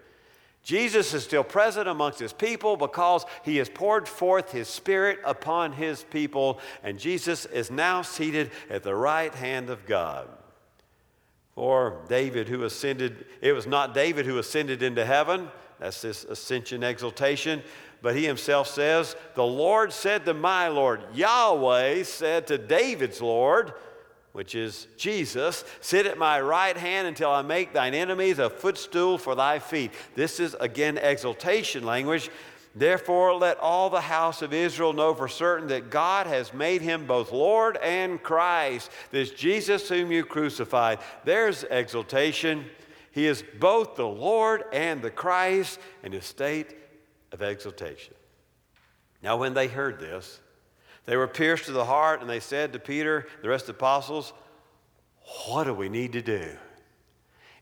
Jesus 0.61 1.13
is 1.13 1.23
still 1.23 1.43
present 1.43 1.87
amongst 1.87 2.19
his 2.19 2.33
people 2.33 2.75
because 2.75 3.25
he 3.43 3.57
has 3.57 3.69
poured 3.69 4.07
forth 4.07 4.51
his 4.51 4.67
Spirit 4.67 5.19
upon 5.23 5.73
his 5.73 6.03
people, 6.03 6.59
and 6.83 6.99
Jesus 6.99 7.45
is 7.45 7.69
now 7.71 8.03
seated 8.03 8.51
at 8.69 8.83
the 8.83 8.95
right 8.95 9.33
hand 9.33 9.69
of 9.69 9.85
God. 9.85 10.27
For 11.53 12.01
David, 12.09 12.49
who 12.49 12.63
ascended, 12.63 13.25
it 13.41 13.53
was 13.53 13.65
not 13.65 13.93
David 13.93 14.25
who 14.25 14.37
ascended 14.37 14.83
into 14.83 15.05
heaven, 15.05 15.49
that's 15.79 16.01
this 16.01 16.23
ascension 16.23 16.83
exaltation, 16.83 17.61
but 18.05 18.15
he 18.15 18.23
himself 18.23 18.67
says, 18.67 19.15
The 19.33 19.43
Lord 19.43 19.91
said 19.91 20.25
to 20.25 20.35
my 20.35 20.67
Lord, 20.67 21.01
Yahweh 21.15 22.03
said 22.03 22.45
to 22.45 22.59
David's 22.59 23.19
Lord, 23.19 23.73
which 24.31 24.53
is 24.53 24.85
Jesus, 24.95 25.65
sit 25.81 26.05
at 26.05 26.19
my 26.19 26.39
right 26.39 26.77
hand 26.77 27.07
until 27.07 27.31
I 27.31 27.41
make 27.41 27.73
thine 27.73 27.95
enemies 27.95 28.37
a 28.37 28.51
footstool 28.51 29.17
for 29.17 29.33
thy 29.33 29.57
feet. 29.57 29.91
This 30.13 30.39
is 30.39 30.55
again 30.59 30.99
exaltation 30.99 31.83
language. 31.83 32.29
Therefore, 32.75 33.33
let 33.33 33.57
all 33.57 33.89
the 33.89 34.01
house 34.01 34.43
of 34.43 34.53
Israel 34.53 34.93
know 34.93 35.15
for 35.15 35.27
certain 35.27 35.69
that 35.69 35.89
God 35.89 36.27
has 36.27 36.53
made 36.53 36.83
him 36.83 37.07
both 37.07 37.31
Lord 37.31 37.75
and 37.77 38.21
Christ, 38.21 38.91
this 39.09 39.31
Jesus 39.31 39.89
whom 39.89 40.11
you 40.11 40.25
crucified. 40.25 40.99
There's 41.23 41.63
exaltation. 41.63 42.65
He 43.11 43.25
is 43.25 43.43
both 43.59 43.95
the 43.95 44.07
Lord 44.07 44.63
and 44.71 45.01
the 45.01 45.09
Christ 45.09 45.79
in 46.03 46.11
his 46.11 46.25
state 46.25 46.75
of 47.35 47.41
exaltation. 47.41 48.15
Now, 49.21 49.37
when 49.37 49.53
they 49.53 49.67
heard 49.67 49.99
this, 49.99 50.39
they 51.05 51.17
were 51.17 51.27
pierced 51.27 51.65
to 51.65 51.71
the 51.71 51.85
heart, 51.85 52.21
and 52.21 52.29
they 52.29 52.39
said 52.39 52.73
to 52.73 52.79
Peter, 52.79 53.27
the 53.43 53.49
rest 53.49 53.63
of 53.63 53.75
the 53.75 53.79
apostles, 53.79 54.33
What 55.47 55.65
do 55.65 55.73
we 55.73 55.89
need 55.89 56.13
to 56.13 56.21
do? 56.21 56.49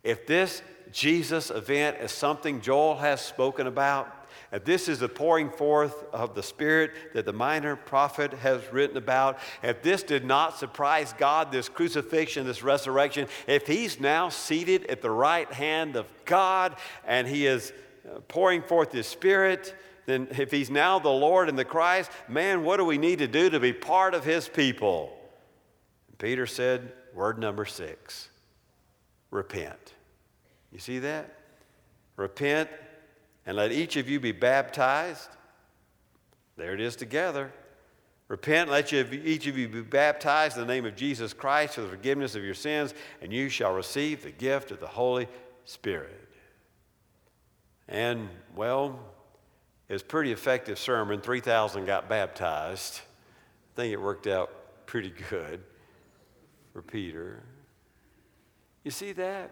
If 0.04 0.28
this 0.28 0.62
Jesus 0.92 1.50
event 1.50 1.98
is 2.00 2.12
something 2.12 2.62
Joel 2.62 2.98
has 2.98 3.20
spoken 3.20 3.68
about, 3.68 4.28
if 4.52 4.64
this 4.64 4.88
is 4.88 5.00
the 5.00 5.10
pouring 5.10 5.50
forth 5.50 6.06
of 6.14 6.36
the 6.36 6.44
Spirit 6.44 6.92
that 7.16 7.26
the 7.26 7.34
minor 7.34 7.76
prophet 7.76 8.34
has 8.34 8.62
written 8.72 8.98
about, 8.98 9.40
if 9.64 9.82
this 9.82 10.04
did 10.04 10.26
not 10.26 10.60
surprise 10.60 11.14
God, 11.18 11.52
this 11.52 11.70
crucifixion, 11.70 12.46
this 12.46 12.62
resurrection, 12.62 13.28
if 13.48 13.66
he's 13.66 14.00
now 14.00 14.30
seated 14.30 14.86
at 14.86 15.02
the 15.02 15.10
right 15.10 15.52
hand 15.52 15.96
of 15.96 16.06
God 16.26 16.76
and 17.06 17.28
he 17.28 17.48
is 17.48 17.74
pouring 18.28 18.62
forth 18.62 18.92
his 18.92 19.08
Spirit, 19.08 19.76
then 20.06 20.28
if 20.32 20.52
he's 20.52 20.70
now 20.70 21.00
the 21.00 21.10
Lord 21.10 21.50
and 21.50 21.58
the 21.58 21.66
Christ, 21.66 22.12
man, 22.28 22.64
what 22.64 22.78
do 22.78 22.86
we 22.86 22.98
need 22.98 23.20
to 23.20 23.28
do 23.28 23.50
to 23.50 23.60
be 23.60 23.74
part 23.74 24.14
of 24.14 24.26
his 24.26 24.50
people? 24.50 25.16
Peter 26.18 26.46
said, 26.46 26.92
word 27.14 27.38
number 27.38 27.66
six 27.66 28.30
repent. 29.32 29.94
You 30.72 30.80
see 30.80 31.00
that? 31.00 31.38
Repent 32.16 32.70
and 33.46 33.58
let 33.58 33.72
each 33.72 33.96
of 33.98 34.10
you 34.10 34.20
be 34.20 34.32
baptized. 34.32 35.30
There 36.56 36.74
it 36.74 36.82
is 36.82 36.96
together. 36.96 37.52
Repent, 38.28 38.70
let 38.70 38.92
you, 38.92 39.06
each 39.24 39.48
of 39.48 39.58
you 39.58 39.68
be 39.68 39.82
baptized 39.82 40.56
in 40.56 40.66
the 40.66 40.74
name 40.74 40.86
of 40.86 40.96
Jesus 40.96 41.34
Christ 41.34 41.76
for 41.76 41.82
the 41.82 41.90
forgiveness 41.90 42.36
of 42.36 42.44
your 42.44 42.54
sins, 42.54 42.94
and 43.22 43.34
you 43.34 43.50
shall 43.50 43.74
receive 43.74 44.24
the 44.24 44.32
gift 44.32 44.72
of 44.72 44.80
the 44.80 44.88
Holy 44.88 45.28
Spirit. 45.66 46.30
And, 47.88 48.30
well, 48.56 49.00
it 49.90 49.94
was 49.94 50.02
a 50.02 50.06
pretty 50.06 50.32
effective 50.32 50.80
sermon. 50.80 51.22
3,000 51.22 51.86
got 51.86 52.08
baptized. 52.10 53.02
I 53.74 53.82
think 53.82 53.94
it 53.94 54.02
worked 54.02 54.28
out 54.28 54.86
pretty 54.86 55.14
good 55.30 55.62
for 56.72 56.82
Peter. 56.82 57.44
You 58.84 58.92
see 58.92 59.12
that? 59.14 59.52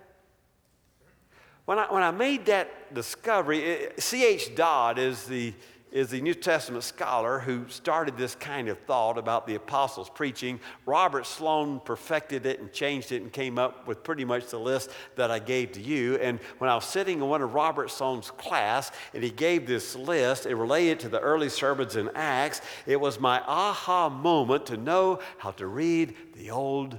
When 1.66 1.80
I, 1.80 1.92
when 1.92 2.04
I 2.04 2.12
made 2.12 2.46
that 2.48 2.94
discovery, 2.94 3.88
C.H. 3.98 4.56
Dodd 4.56 4.98
is 4.98 5.26
the 5.26 5.54
is 5.92 6.10
the 6.10 6.22
New 6.22 6.34
Testament 6.34 6.84
scholar 6.84 7.40
who 7.40 7.68
started 7.68 8.18
this 8.18 8.36
kind 8.36 8.70
of 8.70 8.80
thought 8.80 9.18
about 9.18 9.46
the 9.46 9.56
apostles' 9.56 10.10
preaching. 10.10 10.60
Robert 10.86 11.26
Sloan 11.26 11.82
perfected 11.82 12.46
it 12.46 12.60
and 12.60 12.72
changed 12.72 13.12
it 13.12 13.22
and 13.22 13.32
came 13.32 13.60
up 13.60 13.88
with 13.88 14.04
pretty 14.04 14.24
much 14.24 14.48
the 14.48 14.60
list 14.60 14.92
that 15.16 15.30
I 15.30 15.40
gave 15.40 15.74
to 15.74 15.82
you. 15.82 16.16
And 16.16 16.40
when 16.60 16.70
I 16.70 16.76
was 16.76 16.86
sitting 16.86 17.20
in 17.20 17.28
one 17.28 17.42
of 17.42 17.54
Robert 17.54 17.92
Sloan's 17.92 18.32
class 18.32 18.92
and 19.14 19.24
he 19.24 19.30
gave 19.30 19.68
this 19.68 19.96
list, 19.96 20.46
it 20.46 20.56
related 20.56 21.00
to 21.02 21.10
the 21.10 21.20
early 21.20 21.50
sermons 21.50 21.98
in 21.98 22.10
Acts, 22.16 22.62
it 22.86 23.00
was 23.00 23.20
my 23.20 23.42
aha 23.42 24.08
moment 24.08 24.66
to 24.68 24.78
know 24.78 25.20
how 25.38 25.52
to 25.52 25.68
read 25.68 26.16
the 26.36 26.52
Old 26.52 26.98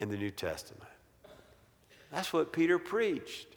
and 0.00 0.10
the 0.10 0.16
New 0.16 0.30
Testament. 0.30 0.84
That's 2.10 2.32
what 2.32 2.52
Peter 2.52 2.78
preached 2.78 3.49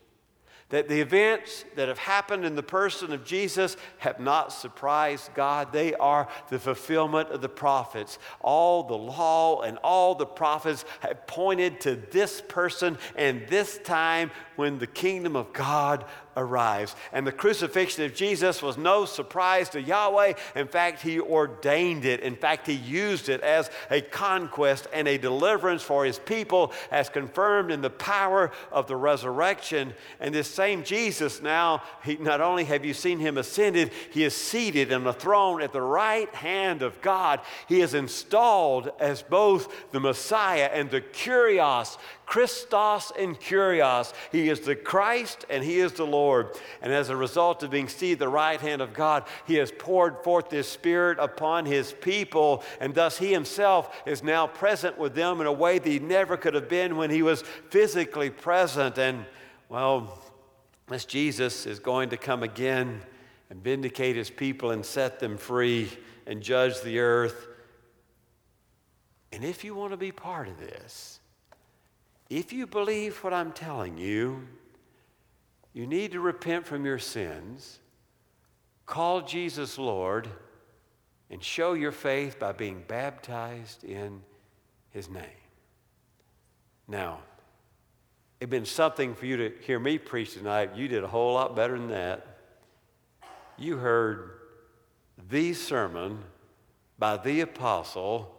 that 0.73 0.89
the 0.89 0.99
events 0.99 1.65
that 1.75 1.87
have 1.87 1.99
happened 1.99 2.43
in 2.43 2.55
the 2.55 2.63
person 2.63 3.13
of 3.13 3.23
Jesus 3.23 3.77
have 3.99 4.19
not 4.19 4.51
surprised 4.51 5.31
God. 5.35 5.71
They 5.71 5.93
are 5.93 6.27
the 6.49 6.57
fulfillment 6.57 7.29
of 7.29 7.41
the 7.41 7.47
prophets. 7.47 8.17
All 8.41 8.81
the 8.81 8.97
law 8.97 9.61
and 9.61 9.77
all 9.83 10.15
the 10.15 10.25
prophets 10.25 10.83
have 11.01 11.27
pointed 11.27 11.79
to 11.81 11.95
this 12.09 12.41
person 12.41 12.97
and 13.15 13.45
this 13.49 13.77
time 13.83 14.31
when 14.55 14.79
the 14.79 14.87
kingdom 14.87 15.35
of 15.35 15.53
God 15.53 16.05
arrives. 16.35 16.95
And 17.11 17.25
the 17.25 17.31
crucifixion 17.31 18.05
of 18.05 18.15
Jesus 18.15 18.61
was 18.61 18.77
no 18.77 19.05
surprise 19.05 19.69
to 19.69 19.81
Yahweh. 19.81 20.33
In 20.55 20.67
fact, 20.67 21.01
He 21.01 21.19
ordained 21.19 22.05
it. 22.05 22.21
In 22.21 22.35
fact, 22.35 22.67
He 22.67 22.73
used 22.73 23.29
it 23.29 23.41
as 23.41 23.69
a 23.91 24.01
conquest 24.01 24.87
and 24.93 25.07
a 25.07 25.17
deliverance 25.17 25.83
for 25.83 26.05
His 26.05 26.19
people, 26.19 26.73
as 26.91 27.09
confirmed 27.09 27.71
in 27.71 27.81
the 27.81 27.89
power 27.89 28.51
of 28.71 28.87
the 28.87 28.95
resurrection. 28.95 29.93
And 30.19 30.33
this 30.33 30.49
same 30.63 30.83
Jesus 30.85 31.41
now, 31.41 31.83
he, 32.05 32.15
not 32.15 32.39
only 32.39 32.63
have 32.63 32.85
you 32.85 32.93
seen 32.93 33.19
Him 33.19 33.37
ascended, 33.37 33.91
He 34.11 34.23
is 34.23 34.33
seated 34.33 34.93
on 34.93 35.03
the 35.03 35.11
throne 35.11 35.61
at 35.61 35.73
the 35.73 35.81
right 35.81 36.33
hand 36.33 36.81
of 36.81 37.01
God. 37.01 37.41
He 37.67 37.81
is 37.81 37.93
installed 37.93 38.89
as 38.97 39.21
both 39.21 39.91
the 39.91 39.99
Messiah 39.99 40.69
and 40.73 40.89
the 40.89 41.01
Kurios, 41.01 41.97
Christos 42.25 43.11
and 43.19 43.37
Kurios. 43.37 44.13
He 44.31 44.47
is 44.47 44.61
the 44.61 44.77
Christ 44.77 45.45
and 45.49 45.65
He 45.65 45.79
is 45.81 45.91
the 45.91 46.05
Lord. 46.05 46.47
And 46.81 46.93
as 46.93 47.09
a 47.09 47.15
result 47.17 47.61
of 47.61 47.71
being 47.71 47.89
seated 47.89 48.13
at 48.13 48.19
the 48.19 48.29
right 48.29 48.61
hand 48.61 48.81
of 48.81 48.93
God, 48.93 49.25
He 49.45 49.55
has 49.55 49.69
poured 49.69 50.23
forth 50.23 50.49
His 50.49 50.69
Spirit 50.69 51.17
upon 51.19 51.65
His 51.65 51.91
people. 51.91 52.63
And 52.79 52.95
thus 52.95 53.17
He 53.17 53.33
Himself 53.33 53.93
is 54.05 54.23
now 54.23 54.47
present 54.47 54.97
with 54.97 55.13
them 55.13 55.41
in 55.41 55.47
a 55.47 55.51
way 55.51 55.77
that 55.77 55.89
He 55.89 55.99
never 55.99 56.37
could 56.37 56.53
have 56.53 56.69
been 56.69 56.95
when 56.95 57.09
He 57.09 57.21
was 57.21 57.41
physically 57.69 58.29
present. 58.29 58.97
And 58.97 59.25
well, 59.67 60.22
this 60.87 61.05
Jesus 61.05 61.65
is 61.65 61.79
going 61.79 62.09
to 62.09 62.17
come 62.17 62.43
again 62.43 63.01
and 63.49 63.63
vindicate 63.63 64.15
His 64.15 64.29
people 64.29 64.71
and 64.71 64.85
set 64.85 65.19
them 65.19 65.37
free 65.37 65.89
and 66.25 66.41
judge 66.41 66.81
the 66.81 66.99
earth. 66.99 67.47
And 69.31 69.43
if 69.43 69.63
you 69.63 69.75
want 69.75 69.91
to 69.91 69.97
be 69.97 70.11
part 70.11 70.47
of 70.47 70.59
this, 70.59 71.19
if 72.29 72.53
you 72.53 72.67
believe 72.67 73.23
what 73.23 73.33
I'm 73.33 73.51
telling 73.51 73.97
you, 73.97 74.47
you 75.73 75.87
need 75.87 76.11
to 76.11 76.19
repent 76.19 76.65
from 76.65 76.85
your 76.85 76.99
sins, 76.99 77.79
call 78.85 79.21
Jesus 79.21 79.77
Lord, 79.77 80.29
and 81.29 81.43
show 81.43 81.73
your 81.73 81.91
faith 81.91 82.39
by 82.39 82.51
being 82.51 82.83
baptized 82.87 83.83
in 83.83 84.21
his 84.91 85.09
name. 85.09 85.23
Now, 86.87 87.19
it'd 88.43 88.49
been 88.49 88.65
something 88.65 89.15
for 89.15 89.25
you 89.25 89.37
to 89.37 89.53
hear 89.61 89.79
me 89.79 89.97
preach 89.97 90.33
tonight. 90.33 90.75
You 90.75 90.89
did 90.89 91.01
a 91.01 91.07
whole 91.07 91.35
lot 91.35 91.55
better 91.55 91.79
than 91.79 91.87
that. 91.87 92.27
You 93.57 93.77
heard 93.77 94.31
the 95.29 95.53
sermon 95.53 96.19
by 96.99 97.15
the 97.15 97.39
apostle 97.39 98.35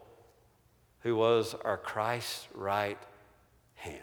who 1.00 1.16
was 1.16 1.54
our 1.64 1.78
Christ's 1.78 2.46
right 2.52 2.98
hand. 3.76 4.02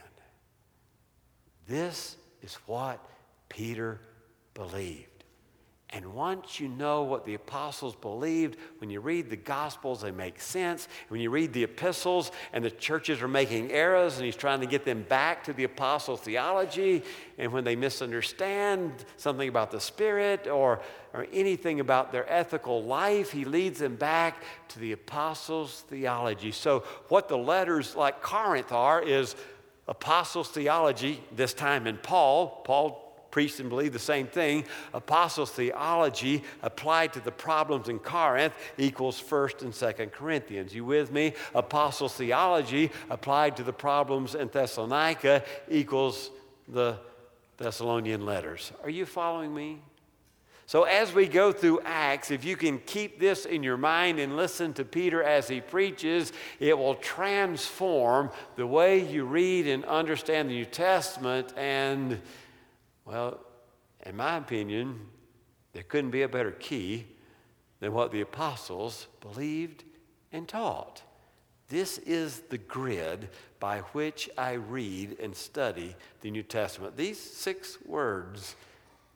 This 1.67 2.15
is 2.41 2.55
what 2.65 2.99
Peter 3.47 4.01
believed. 4.55 5.10
And 5.93 6.13
once 6.13 6.57
you 6.57 6.69
know 6.69 7.03
what 7.03 7.25
the 7.25 7.33
apostles 7.33 7.95
believed, 7.95 8.55
when 8.77 8.89
you 8.89 9.01
read 9.01 9.29
the 9.29 9.35
Gospels, 9.35 10.01
they 10.01 10.11
make 10.11 10.39
sense. 10.39 10.87
When 11.09 11.19
you 11.19 11.29
read 11.29 11.51
the 11.51 11.65
epistles 11.65 12.31
and 12.53 12.63
the 12.63 12.71
churches 12.71 13.21
are 13.21 13.27
making 13.27 13.71
errors 13.71 14.15
and 14.15 14.23
he's 14.23 14.37
trying 14.37 14.61
to 14.61 14.65
get 14.67 14.85
them 14.85 15.03
back 15.03 15.43
to 15.45 15.53
the 15.53 15.65
apostles' 15.65 16.21
theology, 16.21 17.03
and 17.37 17.51
when 17.51 17.65
they 17.65 17.75
misunderstand 17.75 19.03
something 19.17 19.49
about 19.49 19.69
the 19.71 19.81
Spirit 19.81 20.47
or, 20.47 20.81
or 21.13 21.27
anything 21.33 21.81
about 21.81 22.13
their 22.13 22.31
ethical 22.31 22.81
life, 22.83 23.31
he 23.31 23.43
leads 23.43 23.79
them 23.79 23.97
back 23.97 24.41
to 24.69 24.79
the 24.79 24.93
apostles' 24.93 25.83
theology. 25.89 26.53
So, 26.53 26.85
what 27.09 27.27
the 27.27 27.37
letters 27.37 27.97
like 27.97 28.21
Corinth 28.21 28.71
are 28.71 29.01
is 29.01 29.35
apostles' 29.89 30.51
theology, 30.51 31.21
this 31.35 31.53
time 31.53 31.85
in 31.85 31.97
Paul. 31.97 32.61
Paul 32.63 33.10
preached 33.31 33.59
and 33.59 33.69
believed 33.69 33.93
the 33.93 33.99
same 33.99 34.27
thing. 34.27 34.65
Apostles' 34.93 35.51
theology 35.51 36.43
applied 36.61 37.13
to 37.13 37.19
the 37.19 37.31
problems 37.31 37.89
in 37.89 37.99
Corinth 37.99 38.53
equals 38.77 39.21
1st 39.21 39.61
and 39.61 39.73
2nd 39.73 40.11
Corinthians. 40.11 40.75
You 40.75 40.85
with 40.85 41.11
me? 41.11 41.33
Apostles' 41.55 42.15
theology 42.15 42.91
applied 43.09 43.57
to 43.57 43.63
the 43.63 43.73
problems 43.73 44.35
in 44.35 44.49
Thessalonica 44.49 45.43
equals 45.69 46.29
the 46.67 46.97
Thessalonian 47.57 48.25
letters. 48.25 48.71
Are 48.83 48.89
you 48.89 49.05
following 49.05 49.53
me? 49.53 49.81
So, 50.71 50.83
as 50.83 51.13
we 51.13 51.27
go 51.27 51.51
through 51.51 51.81
Acts, 51.83 52.31
if 52.31 52.45
you 52.45 52.55
can 52.55 52.79
keep 52.79 53.19
this 53.19 53.45
in 53.45 53.61
your 53.61 53.75
mind 53.75 54.19
and 54.19 54.37
listen 54.37 54.71
to 54.75 54.85
Peter 54.85 55.21
as 55.21 55.49
he 55.49 55.59
preaches, 55.59 56.31
it 56.61 56.77
will 56.77 56.95
transform 56.95 58.31
the 58.55 58.65
way 58.65 59.05
you 59.05 59.25
read 59.25 59.67
and 59.67 59.83
understand 59.83 60.49
the 60.49 60.53
New 60.53 60.63
Testament. 60.63 61.53
And, 61.57 62.21
well, 63.11 63.39
in 64.05 64.15
my 64.15 64.37
opinion, 64.37 64.99
there 65.73 65.83
couldn't 65.83 66.11
be 66.11 66.21
a 66.21 66.29
better 66.29 66.51
key 66.51 67.05
than 67.81 67.93
what 67.93 68.11
the 68.11 68.21
apostles 68.21 69.07
believed 69.19 69.83
and 70.31 70.47
taught. 70.47 71.01
This 71.67 71.97
is 71.99 72.39
the 72.49 72.57
grid 72.57 73.29
by 73.59 73.79
which 73.79 74.29
I 74.37 74.53
read 74.53 75.17
and 75.21 75.35
study 75.35 75.95
the 76.21 76.31
New 76.31 76.43
Testament. 76.43 76.95
These 76.95 77.19
six 77.19 77.77
words 77.85 78.55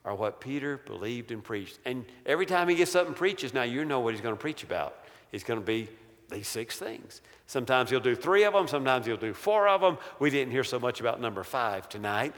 are 0.04 0.14
what 0.14 0.42
Peter 0.42 0.78
believed 0.78 1.32
and 1.32 1.44
preached. 1.44 1.80
And 1.86 2.06
every 2.26 2.46
time 2.46 2.68
he 2.68 2.76
gets 2.76 2.96
up 2.96 3.08
and 3.08 3.16
preaches, 3.16 3.54
now 3.54 3.64
you 3.64 3.86
know 3.86 4.02
what 4.02 4.14
he's 4.14 4.22
going 4.22 4.36
to 4.36 4.40
preach 4.40 4.64
about. 4.64 5.06
He's 5.32 5.44
going 5.44 5.60
to 5.60 5.66
be 5.66 5.88
these 6.30 6.48
six 6.48 6.78
things. 6.78 7.22
Sometimes 7.48 7.90
he'll 7.90 8.00
do 8.00 8.16
three 8.16 8.44
of 8.44 8.54
them, 8.54 8.68
sometimes 8.68 9.06
he'll 9.06 9.18
do 9.18 9.34
four 9.34 9.68
of 9.68 9.82
them. 9.82 9.98
We 10.20 10.30
didn't 10.30 10.52
hear 10.52 10.64
so 10.64 10.80
much 10.80 11.00
about 11.00 11.22
number 11.22 11.44
five 11.44 11.88
tonight. 11.88 12.34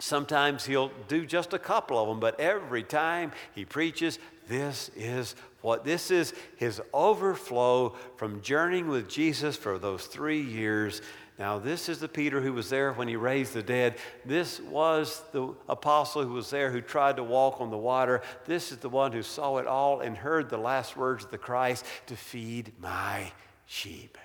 Sometimes 0.00 0.66
he'll 0.66 0.90
do 1.06 1.24
just 1.24 1.52
a 1.52 1.58
couple 1.58 1.98
of 1.98 2.08
them, 2.08 2.18
but 2.18 2.40
every 2.40 2.82
time 2.82 3.30
he 3.54 3.64
preaches, 3.64 4.18
this 4.48 4.90
is 4.96 5.36
what 5.60 5.84
this 5.84 6.10
is 6.10 6.34
his 6.56 6.80
overflow 6.92 7.94
from 8.16 8.40
journeying 8.40 8.88
with 8.88 9.08
Jesus 9.08 9.56
for 9.56 9.78
those 9.78 10.06
three 10.06 10.40
years 10.40 11.02
now, 11.40 11.58
this 11.58 11.88
is 11.88 12.00
the 12.00 12.06
Peter 12.06 12.42
who 12.42 12.52
was 12.52 12.68
there 12.68 12.92
when 12.92 13.08
he 13.08 13.16
raised 13.16 13.54
the 13.54 13.62
dead. 13.62 13.96
This 14.26 14.60
was 14.60 15.22
the 15.32 15.54
apostle 15.70 16.22
who 16.22 16.34
was 16.34 16.50
there 16.50 16.70
who 16.70 16.82
tried 16.82 17.16
to 17.16 17.24
walk 17.24 17.62
on 17.62 17.70
the 17.70 17.78
water. 17.78 18.20
This 18.44 18.70
is 18.70 18.76
the 18.76 18.90
one 18.90 19.12
who 19.12 19.22
saw 19.22 19.56
it 19.56 19.66
all 19.66 20.00
and 20.00 20.14
heard 20.14 20.50
the 20.50 20.58
last 20.58 20.98
words 20.98 21.24
of 21.24 21.30
the 21.30 21.38
Christ 21.38 21.86
to 22.08 22.14
feed 22.14 22.74
my 22.78 23.32
sheep. 23.64 24.18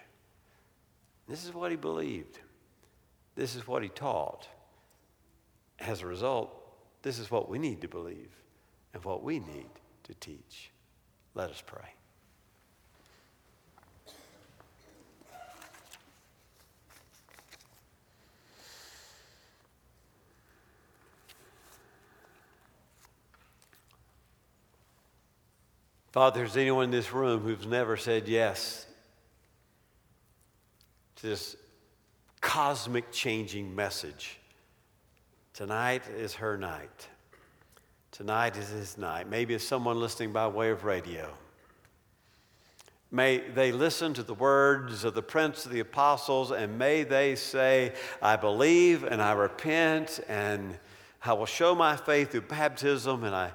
This 1.25 1.45
is 1.45 1.53
what 1.53 1.71
he 1.71 1.77
believed. 1.77 2.37
This 3.35 3.55
is 3.55 3.65
what 3.65 3.81
he 3.81 3.87
taught. 3.87 4.49
As 5.79 6.01
a 6.01 6.07
result, 6.07 6.53
this 7.01 7.19
is 7.19 7.29
what 7.29 7.49
we 7.49 7.59
need 7.59 7.81
to 7.81 7.87
believe 7.87 8.31
and 8.93 9.03
what 9.03 9.23
we 9.23 9.39
need 9.39 9.69
to 10.03 10.13
teach. 10.15 10.71
Let 11.33 11.49
us 11.49 11.61
pray. 11.65 11.95
Father, 26.15 26.39
there's 26.39 26.55
anyone 26.55 26.85
in 26.85 26.91
this 26.91 27.11
room 27.11 27.41
who's 27.41 27.67
never 27.67 27.97
said 27.97 28.29
yes 28.29 28.85
to 31.17 31.27
this 31.27 31.57
cosmic 32.39 33.11
changing 33.11 33.75
message. 33.75 34.39
Tonight 35.55 36.03
is 36.17 36.33
her 36.33 36.57
night. 36.57 37.07
Tonight 38.11 38.57
is 38.57 38.67
his 38.67 38.97
night. 38.97 39.29
Maybe 39.29 39.53
it's 39.53 39.63
someone 39.63 40.01
listening 40.01 40.33
by 40.33 40.49
way 40.49 40.69
of 40.69 40.83
radio. 40.83 41.33
May 43.09 43.37
they 43.37 43.71
listen 43.71 44.13
to 44.15 44.23
the 44.23 44.33
words 44.33 45.05
of 45.05 45.13
the 45.13 45.21
Prince 45.21 45.65
of 45.65 45.71
the 45.71 45.79
Apostles 45.79 46.51
and 46.51 46.77
may 46.77 47.03
they 47.03 47.35
say, 47.35 47.93
I 48.21 48.35
believe 48.35 49.05
and 49.05 49.21
I 49.21 49.31
repent 49.31 50.19
and 50.27 50.77
I 51.23 51.31
will 51.31 51.45
show 51.45 51.73
my 51.73 51.95
faith 51.95 52.31
through 52.31 52.41
baptism 52.41 53.23
and 53.23 53.33
I 53.33 53.51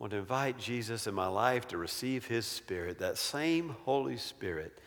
want 0.00 0.10
to 0.10 0.16
invite 0.16 0.58
Jesus 0.58 1.06
in 1.06 1.14
my 1.14 1.28
life 1.28 1.68
to 1.68 1.78
receive 1.78 2.26
his 2.26 2.46
Spirit, 2.46 2.98
that 2.98 3.16
same 3.16 3.76
Holy 3.84 4.16
Spirit 4.16 4.80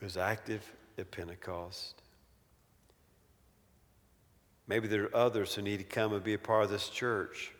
was 0.00 0.16
active 0.16 0.72
at 0.96 1.10
Pentecost. 1.10 2.00
Maybe 4.66 4.88
there 4.88 5.04
are 5.04 5.16
others 5.16 5.54
who 5.54 5.62
need 5.62 5.78
to 5.78 5.84
come 5.84 6.12
and 6.12 6.24
be 6.24 6.34
a 6.34 6.38
part 6.38 6.64
of 6.64 6.70
this 6.70 6.88
church 6.88 7.52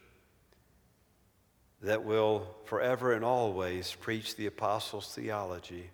that 1.82 2.04
will 2.04 2.56
forever 2.64 3.12
and 3.12 3.24
always 3.24 3.94
preach 4.00 4.36
the 4.36 4.46
apostles' 4.46 5.14
theology. 5.14 5.90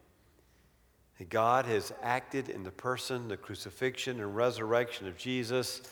God 1.28 1.66
has 1.66 1.92
acted 2.02 2.48
in 2.48 2.64
the 2.64 2.72
person, 2.72 3.28
the 3.28 3.36
crucifixion, 3.36 4.18
and 4.18 4.34
resurrection 4.34 5.06
of 5.06 5.16
Jesus 5.16 5.82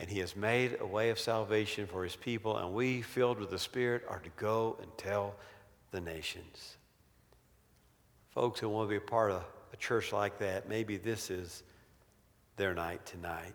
and 0.00 0.08
he 0.08 0.20
has 0.20 0.34
made 0.34 0.78
a 0.80 0.86
way 0.86 1.10
of 1.10 1.18
salvation 1.18 1.86
for 1.86 2.02
his 2.02 2.16
people, 2.16 2.56
and 2.56 2.72
we, 2.72 3.02
filled 3.02 3.38
with 3.38 3.50
the 3.50 3.58
Spirit, 3.58 4.02
are 4.08 4.18
to 4.20 4.30
go 4.38 4.78
and 4.80 4.90
tell 4.96 5.34
the 5.90 6.00
nations. 6.00 6.78
Folks 8.30 8.60
who 8.60 8.70
want 8.70 8.88
to 8.88 8.90
be 8.90 8.96
a 8.96 9.00
part 9.00 9.30
of 9.30 9.44
a 9.74 9.76
church 9.76 10.10
like 10.10 10.38
that, 10.38 10.70
maybe 10.70 10.96
this 10.96 11.30
is 11.30 11.62
their 12.56 12.72
night 12.72 13.04
tonight. 13.04 13.54